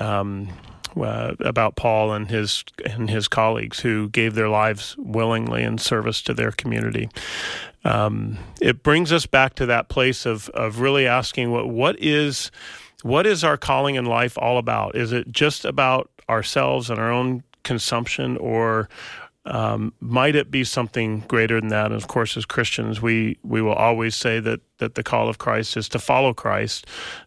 [0.00, 0.48] um,
[0.96, 6.22] uh, about Paul and his and his colleagues who gave their lives willingly in service
[6.22, 7.08] to their community.
[7.84, 12.50] Um, it brings us back to that place of of really asking what what is
[13.02, 14.94] what is our calling in life all about?
[14.94, 18.88] Is it just about ourselves and our own consumption, or
[19.44, 21.86] um, might it be something greater than that?
[21.86, 25.38] And of course, as Christians, we we will always say that that the call of
[25.38, 26.86] Christ is to follow Christ.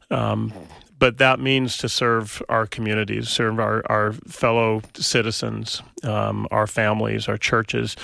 [0.09, 0.53] Um,
[0.97, 7.27] but that means to serve our communities, serve our, our fellow citizens, um, our families,
[7.27, 7.97] our churches.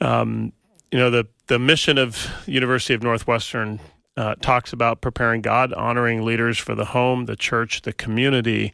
[0.00, 0.52] Um,
[0.92, 3.80] you know, the, the mission of University of Northwestern
[4.16, 8.72] uh, talks about preparing God, honoring leaders for the home, the church, the community,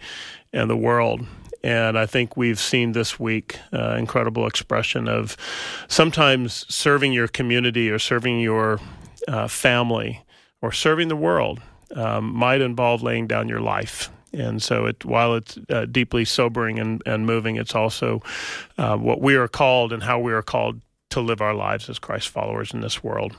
[0.53, 1.27] and the world.
[1.63, 5.37] And I think we've seen this week uh, incredible expression of
[5.89, 8.81] sometimes serving your community or serving your
[9.29, 10.25] uh, family
[10.63, 11.61] or serving the world
[11.95, 14.11] um, might involve laying down your life.
[14.33, 18.23] And so, it, while it's uh, deeply sobering and, and moving, it's also
[18.79, 20.81] uh, what we are called and how we are called
[21.11, 23.37] to live our lives as Christ followers in this world.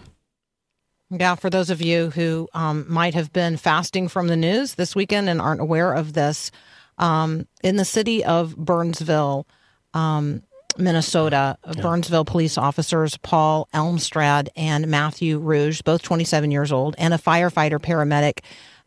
[1.10, 4.96] Yeah, for those of you who um, might have been fasting from the news this
[4.96, 6.52] weekend and aren't aware of this,
[6.98, 9.48] um, in the city of Burnsville,
[9.94, 10.44] um,
[10.78, 11.58] Minnesota.
[11.82, 17.80] Burnsville police officers Paul Elmstrand and Matthew Ruge, both 27 years old, and a firefighter
[17.80, 18.40] paramedic,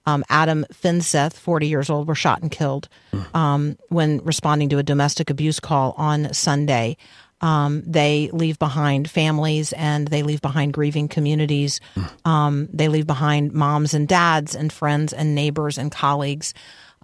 [0.07, 2.89] um, Adam Finseth, 40 years old, were shot and killed
[3.33, 6.97] um, when responding to a domestic abuse call on Sunday.
[7.41, 11.81] Um, they leave behind families and they leave behind grieving communities.
[12.25, 16.55] Um, they leave behind moms and dads and friends and neighbors and colleagues.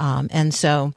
[0.01, 0.92] Um, and so,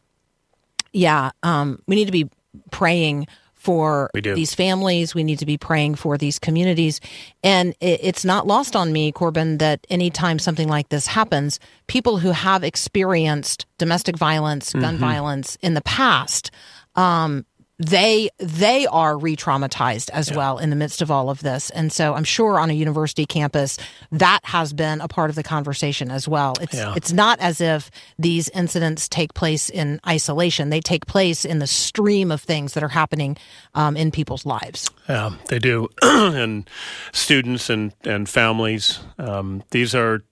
[0.91, 2.29] yeah, um, we need to be
[2.71, 5.15] praying for these families.
[5.15, 6.99] We need to be praying for these communities.
[7.43, 12.17] And it, it's not lost on me, Corbin, that anytime something like this happens, people
[12.17, 16.51] who have experienced domestic violence, gun violence in the past,
[16.95, 17.45] um,
[17.85, 21.69] they they are re-traumatized as well in the midst of all of this.
[21.71, 23.77] And so i'm sure on a university campus
[24.11, 26.53] that has been a part of the conversation as well.
[26.61, 26.93] It's Yeah.
[26.95, 30.69] it's not as if these incidents take place in isolation.
[30.69, 33.37] They take place in the stream of things that are happening
[33.75, 34.89] um, in people's lives.
[35.09, 35.89] Yeah, they do.
[36.01, 36.69] and
[37.11, 40.23] students and, and families, um, these are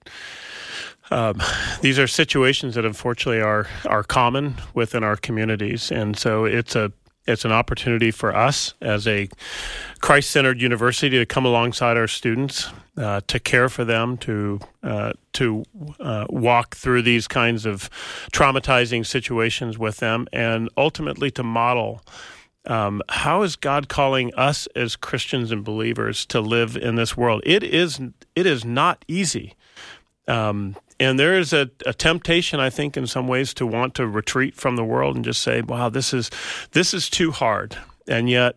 [1.11, 1.41] um,
[1.81, 6.91] these are situations that unfortunately are are common within our communities, and so it's a
[7.31, 9.29] it's an opportunity for us as a
[10.01, 15.63] Christ-centered university to come alongside our students, uh, to care for them, to uh, to
[15.99, 17.89] uh, walk through these kinds of
[18.31, 22.01] traumatizing situations with them, and ultimately to model
[22.65, 27.41] um, how is God calling us as Christians and believers to live in this world?
[27.45, 27.99] It is
[28.35, 29.55] it is not easy,
[30.27, 34.05] um, and there is a, a temptation, I think, in some ways, to want to
[34.05, 36.29] retreat from the world and just say, "Wow, this is
[36.73, 37.75] this is too hard,"
[38.07, 38.55] and yet.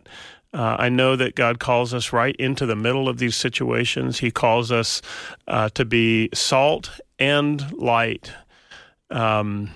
[0.52, 4.20] Uh, I know that God calls us right into the middle of these situations.
[4.20, 5.02] He calls us
[5.48, 8.30] uh, to be salt and light,
[9.10, 9.70] um,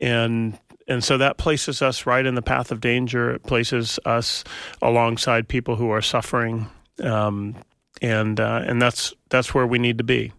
[0.00, 0.58] and
[0.88, 3.32] and so that places us right in the path of danger.
[3.34, 4.44] It places us
[4.80, 6.68] alongside people who are suffering,
[7.02, 7.56] um,
[8.00, 10.32] and uh, and that's that's where we need to be.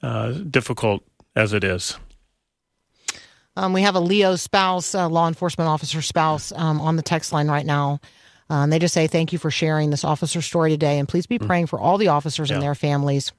[0.00, 1.02] Uh, difficult
[1.36, 1.96] as it is.
[3.56, 7.32] Um, we have a LEO spouse, a law enforcement officer spouse, um, on the text
[7.32, 8.00] line right now.
[8.50, 10.98] Um, they just say, Thank you for sharing this officer story today.
[10.98, 12.62] And please be praying for all the officers and Mm.
[12.62, 13.32] Their families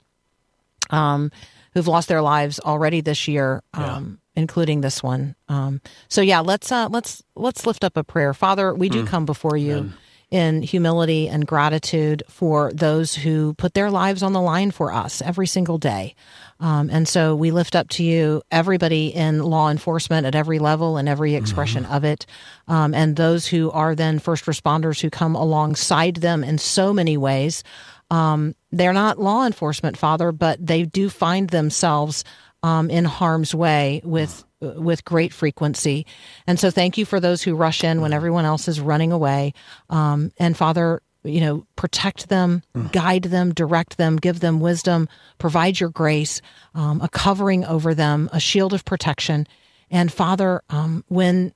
[0.90, 1.32] um,
[1.74, 5.36] who've lost their lives already this year, um, including this one.
[5.50, 8.34] Um, so yeah, let's uh, let's let's lift up a prayer.
[8.34, 8.94] Father, we Mm.
[8.94, 9.92] do come before you
[10.32, 15.22] in humility and gratitude for those who put their lives on the line for us
[15.22, 16.16] every single day.
[16.60, 20.98] Um, and so we lift up to you everybody in law enforcement at every level
[20.98, 22.26] and every expression of it.
[22.68, 27.18] Um, and those who are then first responders who come alongside them in so many
[27.18, 27.64] ways.
[28.12, 32.24] Um, they're not law enforcement, Father, but they do find themselves
[32.64, 36.06] um, in harm's way with with great frequency.
[36.48, 39.54] And so, thank you for those who rush in when everyone else is running away.
[39.90, 45.80] Um, and Father, you know, protect them, guide them, direct them, give them wisdom, provide
[45.80, 46.42] your grace,
[46.74, 49.48] um, a covering over them, a shield of protection.
[49.90, 51.54] And Father, um, when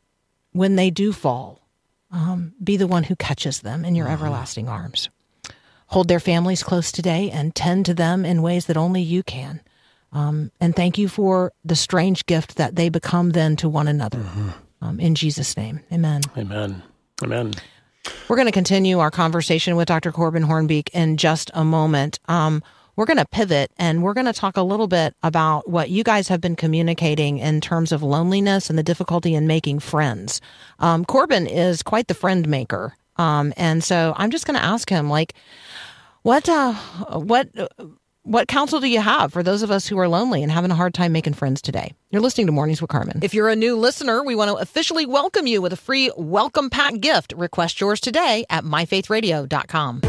[0.52, 1.68] when they do fall,
[2.12, 5.10] um, be the one who catches them in your everlasting arms.
[5.88, 9.62] Hold their families close today and tend to them in ways that only you can.
[10.12, 14.24] Um, and thank you for the strange gift that they become then to one another.
[14.82, 16.22] Um, in Jesus' name, amen.
[16.38, 16.82] Amen.
[17.24, 17.54] Amen.
[18.28, 20.12] We're going to continue our conversation with Dr.
[20.12, 22.20] Corbin Hoornbeek in just a moment.
[22.28, 22.64] Um,
[22.96, 26.04] we're going to pivot and we're going to talk a little bit about what you
[26.04, 30.42] guys have been communicating in terms of loneliness and the difficulty in making friends.
[30.80, 32.98] Um, Corbin is quite the friend maker.
[33.16, 35.34] Um, and so I'm just going to ask him, like,
[36.24, 36.74] what, uh,
[37.20, 37.50] what,
[38.30, 40.76] what counsel do you have for those of us who are lonely and having a
[40.76, 41.94] hard time making friends today?
[42.12, 43.22] You're listening to Mornings with Carmen.
[43.24, 46.70] If you're a new listener, we want to officially welcome you with a free welcome
[46.70, 47.34] pack gift.
[47.36, 50.02] Request yours today at myfaithradio.com.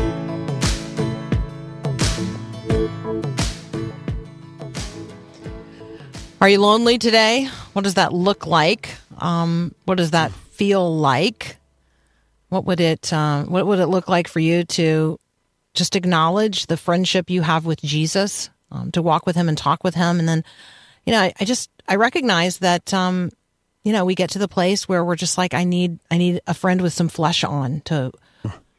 [6.43, 7.47] Are you lonely today?
[7.73, 8.91] What does that look like?
[9.17, 11.57] Um, what does that feel like?
[12.51, 15.19] What would it uh, What would it look like for you to
[15.81, 19.83] just acknowledge the friendship you have with Jesus, um, to walk with Him and talk
[19.83, 20.45] with Him, and then,
[21.07, 23.31] you know, I, I just I recognize that, um,
[23.83, 26.43] you know, we get to the place where we're just like, I need I need
[26.47, 28.13] a friend with some flesh on to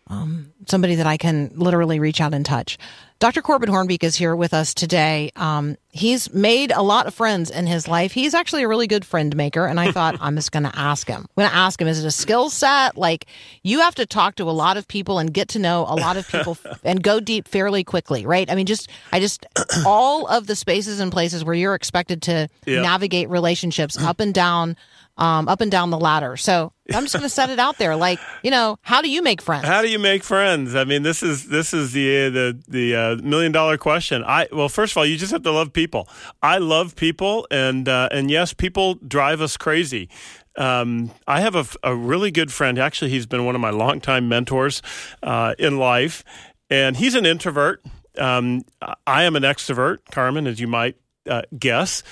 [0.05, 2.77] um, somebody that I can literally reach out and touch.
[3.21, 3.43] Dr.
[3.43, 5.29] Corbin Hoornbeek is here with us today.
[5.35, 8.13] Um, he's made a lot of friends in his life.
[8.13, 9.67] He's actually a really good friend maker.
[9.67, 11.19] And I thought, I'm just going to ask him.
[11.21, 12.97] I'm going to ask him, is it a skill set?
[12.97, 13.27] Like,
[13.61, 16.17] you have to talk to a lot of people and get to know a lot
[16.17, 18.49] of people and go deep fairly quickly, right?
[18.49, 19.45] I mean, just, I just,
[19.85, 22.81] all of the spaces and places where you're expected to Yeah.
[22.81, 24.75] navigate relationships up and down
[25.21, 26.35] um, up and down the ladder.
[26.35, 27.95] So I'm just going to set it out there.
[27.95, 29.65] Like, you know, how do you make friends?
[29.65, 30.75] How do you make friends?
[30.75, 34.23] I mean, this is this is the the the uh, million dollar question.
[34.25, 36.09] I well, first of all, you just have to love people.
[36.41, 40.09] I love people, and uh, and yes, people drive us crazy.
[40.57, 42.77] Um, I have a, a, really good friend.
[42.77, 44.81] Actually, he's been one of my longtime mentors
[45.23, 46.25] uh, in life,
[46.69, 47.81] and he's an introvert.
[48.17, 48.63] Um,
[49.07, 50.97] I am an extrovert, Carmen, as you might
[51.29, 52.03] uh, guess.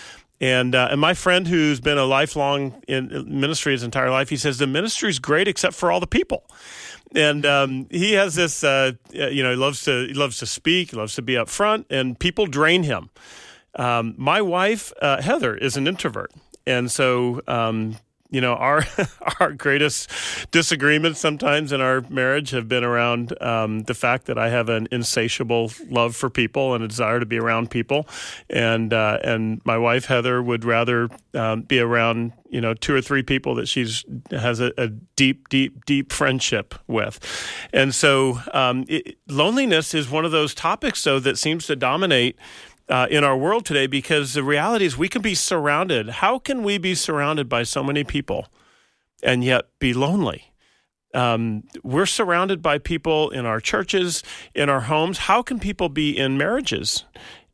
[0.41, 4.37] And uh, and my friend who's been a lifelong in ministry his entire life, he
[4.37, 6.45] says the ministry is great except for all the people.
[7.13, 10.91] And um, he has this, uh, you know, he loves to he loves to speak,
[10.91, 13.09] he loves to be up front, and people drain him.
[13.75, 16.31] Um, my wife uh, Heather is an introvert,
[16.65, 17.97] and so um,
[18.29, 18.83] you know our
[19.39, 20.09] our greatest
[20.51, 24.87] disagreements sometimes in our marriage have been around um, the fact that I have an
[24.91, 28.07] insatiable love for people and a desire to be around people,
[28.49, 33.01] and uh, and my wife Heather would rather um, be around you know two or
[33.01, 37.19] three people that she's has a, a deep deep deep friendship with,
[37.73, 42.37] and so um, it, loneliness is one of those topics though that seems to dominate
[42.89, 46.09] uh, in our world today because the reality is we can be surrounded.
[46.09, 48.47] How can we be surrounded by so many people
[49.21, 50.51] and yet be lonely?
[51.13, 54.23] Um, we're surrounded by people in our churches,
[54.53, 55.19] in our homes.
[55.19, 57.05] How can people be in marriages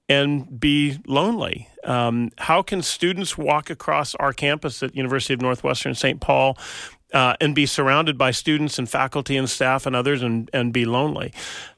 [0.10, 1.70] and be lonely?
[1.84, 6.20] Um, how can students walk across our campus at University of Northwestern St.
[6.20, 6.58] Paul
[7.14, 10.84] uh, and be surrounded by students and faculty and staff and others and, and be
[10.86, 11.32] lonely?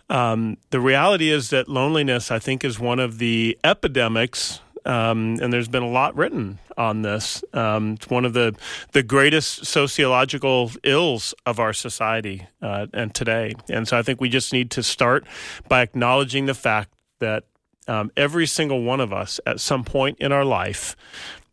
[0.10, 4.62] Um, the reality is that loneliness, I think, is one of the epidemics.
[4.86, 7.44] Um, and there's been a lot written on this.
[7.54, 8.56] Um, it's one of the
[8.94, 13.54] the greatest sociological ills of our society uh, and today.
[13.70, 15.26] And so I think we just need to start
[15.68, 17.44] by acknowledging the fact that
[17.90, 20.96] um, every single one of us, at some point in our life,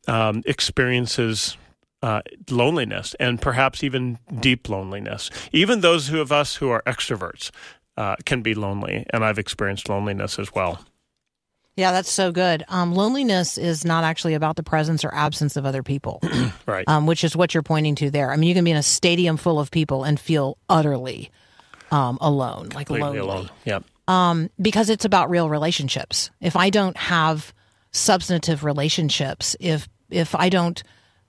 [0.06, 1.56] um, experiences
[2.02, 5.30] uh, loneliness and perhaps even deep loneliness.
[5.52, 7.50] Even those of us who are extroverts
[7.96, 10.84] uh, can be lonely, and I've experienced loneliness as well.
[11.76, 12.62] Yeah, that's so good.
[12.68, 16.20] Um, loneliness is not actually about the presence or absence of other people,
[16.66, 16.86] right?
[16.88, 18.30] Um, which is what you're pointing to there.
[18.30, 21.32] I mean, you can be in a stadium full of people and feel utterly
[21.90, 23.18] um, alone, like lonely.
[23.18, 23.50] alone.
[23.64, 23.80] Yeah.
[24.06, 26.30] Um, because it's about real relationships.
[26.40, 27.52] If I don't have
[27.90, 30.80] substantive relationships, if if I don't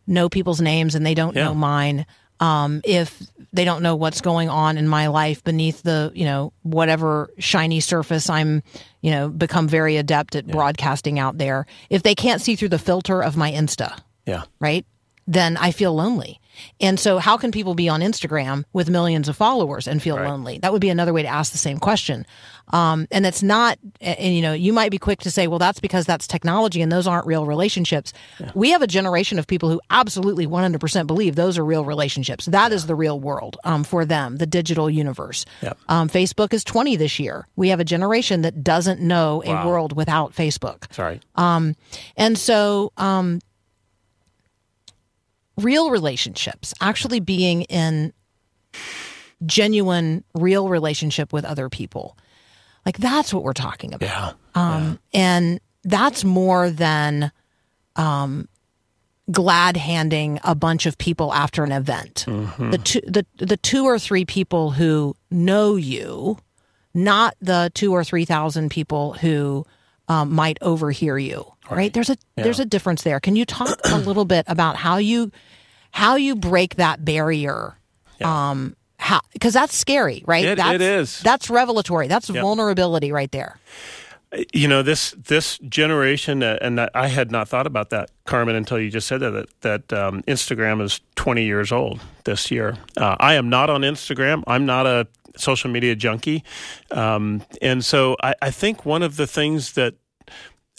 [0.05, 1.45] know people's names and they don't Yeah.
[1.45, 2.05] know mine,
[2.39, 3.21] um, if
[3.53, 7.79] they don't know what's going on in my life beneath the you know whatever shiny
[7.79, 8.61] surface I'm
[9.01, 12.79] you know become very adept at broadcasting out there, if they can't see through the
[12.79, 14.43] filter of my Insta, Yeah.
[14.59, 14.85] right?
[15.27, 16.39] Then I feel lonely.
[16.79, 20.27] And so, how can people be on Instagram with millions of followers and feel Right.
[20.27, 20.59] lonely?
[20.59, 22.25] That would be another way to ask the same question.
[22.73, 25.79] Um, and it's not, and you know, you might be quick to say, well, that's
[25.79, 28.11] because that's technology and those aren't real relationships.
[28.55, 32.45] We have a generation of people who absolutely 100% believe those are real relationships.
[32.47, 35.45] That is the real world um, for them, the digital universe.
[35.61, 35.77] Yep.
[35.89, 37.47] Um, Facebook is 20 this year.
[37.55, 40.91] We have a generation that doesn't know a world without Facebook.
[40.91, 41.19] Sorry.
[41.35, 43.41] And so, um,
[45.57, 48.13] real relationships, actually being in
[49.45, 52.17] genuine, real relationship with other people,
[52.85, 54.09] like that's what we're talking about.
[54.09, 54.31] Yeah.
[54.55, 57.31] Um, And that's more than
[57.95, 58.47] um,
[59.31, 62.25] glad handing a bunch of people after an event.
[62.27, 66.37] The two, the the two or three people who know you,
[66.93, 69.65] not the two or three thousand people who
[70.07, 71.45] um, might overhear you.
[71.69, 71.91] Right?
[71.93, 73.19] There's a there's a difference there.
[73.19, 75.31] Can you talk a little bit about how you
[75.91, 77.75] how you break that barrier?
[78.23, 80.45] Um, how because that's scary, right?
[80.45, 81.19] It- it that's, is.
[81.21, 82.07] That's revelatory.
[82.07, 83.59] That's vulnerability right there.
[84.53, 88.55] you know this this generation uh, and I- i had not thought about that carmen
[88.55, 92.75] until you just said that that, that um, instagram is 20 years old this year
[92.97, 95.07] uh, i am not on instagram i'm not a
[95.37, 96.43] social media junkie
[96.91, 99.93] um, and so I, I think one of the things that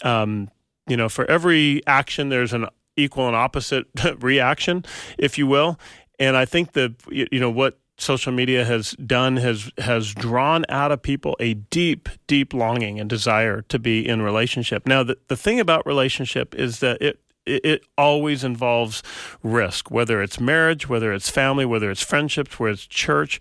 [0.03, 0.49] um,
[0.87, 3.85] you know for every action there's an equal and opposite
[4.19, 4.83] reaction
[5.17, 5.79] if you will.
[6.19, 10.91] And i think the you know what social media has done has has drawn out
[10.91, 14.87] of people a deep deep longing and desire to be in relationship.
[14.87, 19.01] Now the, the thing about relationship is that it it it always involves
[19.41, 23.39] risk whether it's marriage whether it's family whether it's friendships whether it's church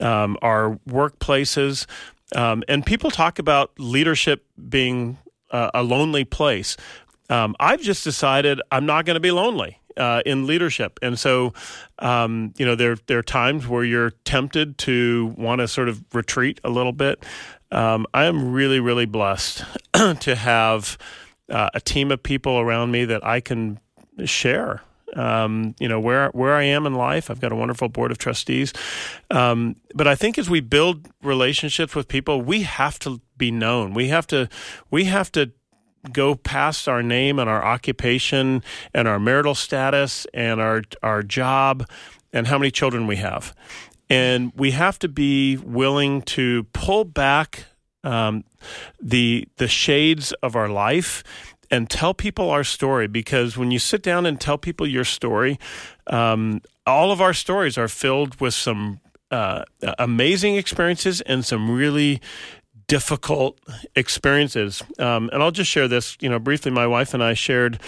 [0.00, 1.86] um, our workplaces.
[2.34, 5.16] Um, and people talk about leadership being
[5.74, 6.76] a lonely place
[7.28, 11.52] um, I've just decided I'm not going to be lonely uh, in leadership, and so
[11.98, 16.02] um, you know there there are times where you're tempted to want to sort of
[16.12, 17.24] retreat a little bit.
[17.72, 19.64] Um, I am really really blessed
[20.20, 20.98] to have
[21.50, 23.80] uh, a team of people around me that I can
[24.24, 24.82] share
[25.14, 27.30] um, you know where where I am in life.
[27.30, 28.72] I've got a wonderful board of trustees,
[29.30, 33.94] um, but I think as we build relationships with people, we have to be known.
[33.94, 34.48] We have to
[34.90, 35.52] we have to
[36.12, 38.62] go past our name and our occupation
[38.94, 41.88] and our marital status and our our job
[42.32, 43.54] and how many children we have.
[44.08, 47.64] And we have to be willing to pull back
[48.04, 48.44] um,
[49.00, 51.24] the the shades of our life
[51.70, 55.58] and tell people our story because when you sit down and tell people your story,
[56.06, 59.64] um, all of our stories are filled with some uh,
[59.98, 62.20] amazing experiences and some really
[62.88, 63.58] difficult
[63.94, 64.82] experiences.
[64.98, 66.70] Um, and I'll just share this, you know, briefly.
[66.70, 67.80] My wife and I shared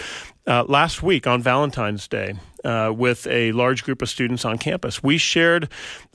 [0.45, 5.01] uh, last week on Valentine's Day uh, with a large group of students on campus.
[5.01, 5.69] We shared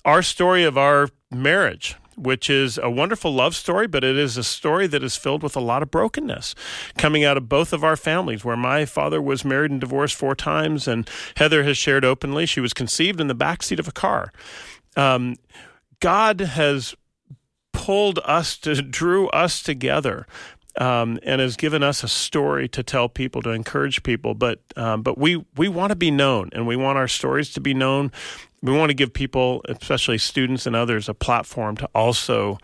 [0.05, 1.97] our story of our marriage.
[2.16, 5.57] Which is a wonderful love story, but it is a story that is filled with
[5.57, 6.55] a lot of brokenness
[6.97, 8.45] coming out of both of our families.
[8.45, 12.61] Where my father was married and divorced four times, and Heather has shared openly she
[12.61, 14.32] was conceived in the backseat of a car.
[14.97, 15.35] Um,
[15.99, 16.95] God has
[17.85, 20.26] pulled us to drew us together
[20.76, 24.35] um, and has given us a story to tell people to encourage people.
[24.35, 27.61] But um, but we we want to be known and we want our stories to
[27.61, 28.11] be known.
[28.62, 32.59] We want to give people especially students and others a platform to also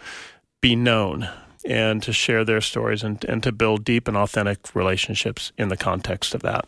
[0.62, 1.29] be known
[1.66, 5.77] and to share their stories and, and to build deep and authentic relationships in the
[5.77, 6.64] context of that.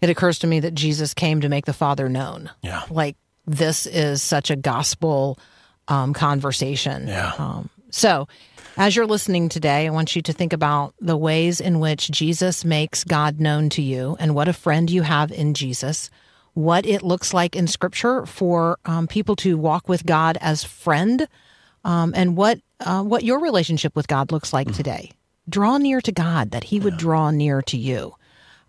[0.00, 2.50] It occurs to me that Jesus came to make the Father known.
[2.62, 2.84] yeah.
[2.88, 5.38] Like this is such a gospel
[5.88, 7.08] um, conversation.
[7.08, 7.32] Yeah.
[7.38, 8.28] Um, so,
[8.76, 12.64] as you're listening today, I want you to think about the ways in which Jesus
[12.64, 16.10] makes God known to you and what a friend you have in Jesus,
[16.54, 21.26] what it looks like in Scripture for um, people to walk with God as friend,
[21.84, 25.10] um, and what uh, what your relationship with God looks like today.
[25.48, 28.14] Draw near to God that He would draw near to you.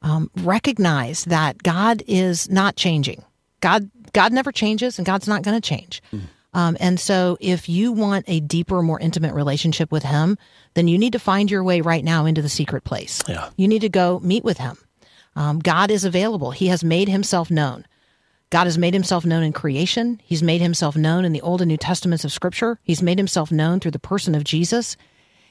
[0.01, 3.23] Um, recognize that God is not changing.
[3.59, 6.01] God God never changes, and God's not going to change.
[6.53, 10.37] Um, and so, if you want a deeper, more intimate relationship with Him,
[10.73, 13.21] then you need to find your way right now into the secret place.
[13.27, 13.49] Yeah.
[13.55, 14.77] You need to go meet with Him.
[15.35, 16.51] Um, God is available.
[16.51, 17.85] He has made Himself known.
[18.49, 20.19] God has made Himself known in creation.
[20.23, 22.79] He's made Himself known in the Old and New Testaments of Scripture.
[22.81, 24.97] He's made Himself known through the person of Jesus,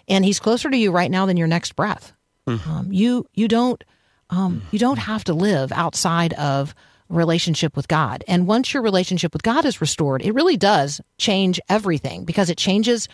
[0.09, 2.13] and He's closer to you right now than your next breath.
[2.49, 3.85] Um, you you don't
[4.31, 6.75] um, you don't have to live outside of
[7.09, 8.25] relationship with God.
[8.29, 12.59] And once your relationship with God is restored, it really does change everything because it
[12.59, 13.09] changes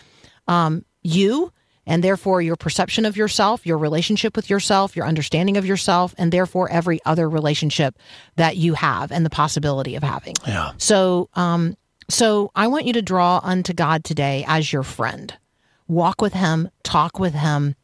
[0.48, 1.52] um, you
[1.86, 6.32] and therefore your perception of yourself, your relationship with yourself, your understanding of yourself, and
[6.32, 7.98] therefore every other relationship
[8.36, 10.34] that you have and the possibility of having.
[10.46, 10.72] Yeah.
[10.78, 11.76] So, um,
[12.08, 15.32] so I want you to draw unto God today as your friend.
[15.86, 17.74] Walk with Him, talk with Him,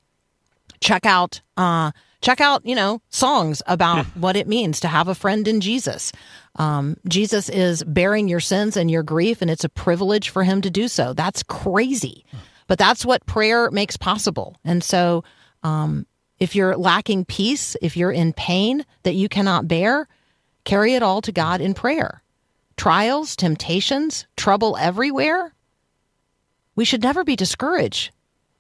[0.81, 1.91] check out uh
[2.21, 6.13] check out you know songs about what it means to have a friend in jesus.
[6.57, 10.61] Um jesus is bearing your sins and your grief and it's a privilege for him
[10.63, 11.13] to do so.
[11.13, 12.25] That's crazy.
[12.67, 14.57] But that's what prayer makes possible.
[14.65, 15.25] And so
[15.63, 16.07] um
[16.39, 20.09] if you're lacking peace if you're in pain that you cannot bear
[20.65, 22.23] carry it all to god in prayer.
[22.77, 25.55] Trials temptations trouble everywhere.
[26.77, 28.11] We should never be discouraged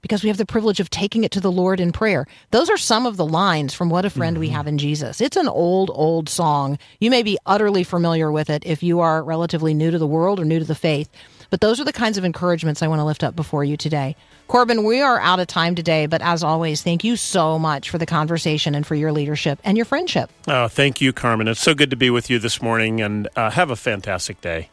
[0.02, 2.26] because we have the privilege of taking it to the Lord in prayer.
[2.50, 5.20] Those are some of the lines from What a Friend We Have in Jesus.
[5.20, 6.78] It's an old, old song.
[6.98, 10.40] You may be utterly familiar with it if you are relatively new to the world
[10.40, 11.08] or new to the faith,
[11.50, 14.16] but those are the kinds of encouragements I want to lift up before you today.
[14.48, 17.98] Corbin, we are out of time today, but as always, thank you so much for
[17.98, 20.30] the conversation and for your leadership and your friendship.
[20.48, 23.50] oh, thank you carmen it's so good to be with you this morning and uh,
[23.50, 24.68] have a fantastic day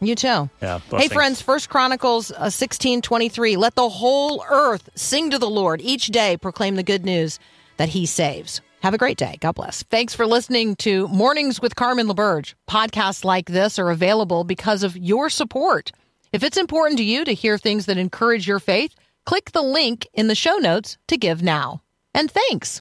[0.00, 0.50] You too.
[0.60, 3.56] Yeah, Hey, friends, First Chronicles uh, sixteen twenty three.
[3.56, 6.36] Let the whole earth sing to the Lord each day.
[6.36, 7.38] Proclaim the good news
[7.78, 8.60] that He saves.
[8.82, 9.36] Have a great day.
[9.40, 9.82] God bless.
[9.84, 12.54] Thanks for listening to Mornings with Carmen LaBerge.
[12.68, 15.90] Podcasts like this are available because of your support.
[16.32, 18.94] If it's important to you to hear things that encourage your faith,
[19.24, 21.80] click the link in the show notes to give now.
[22.14, 22.68] And thanks.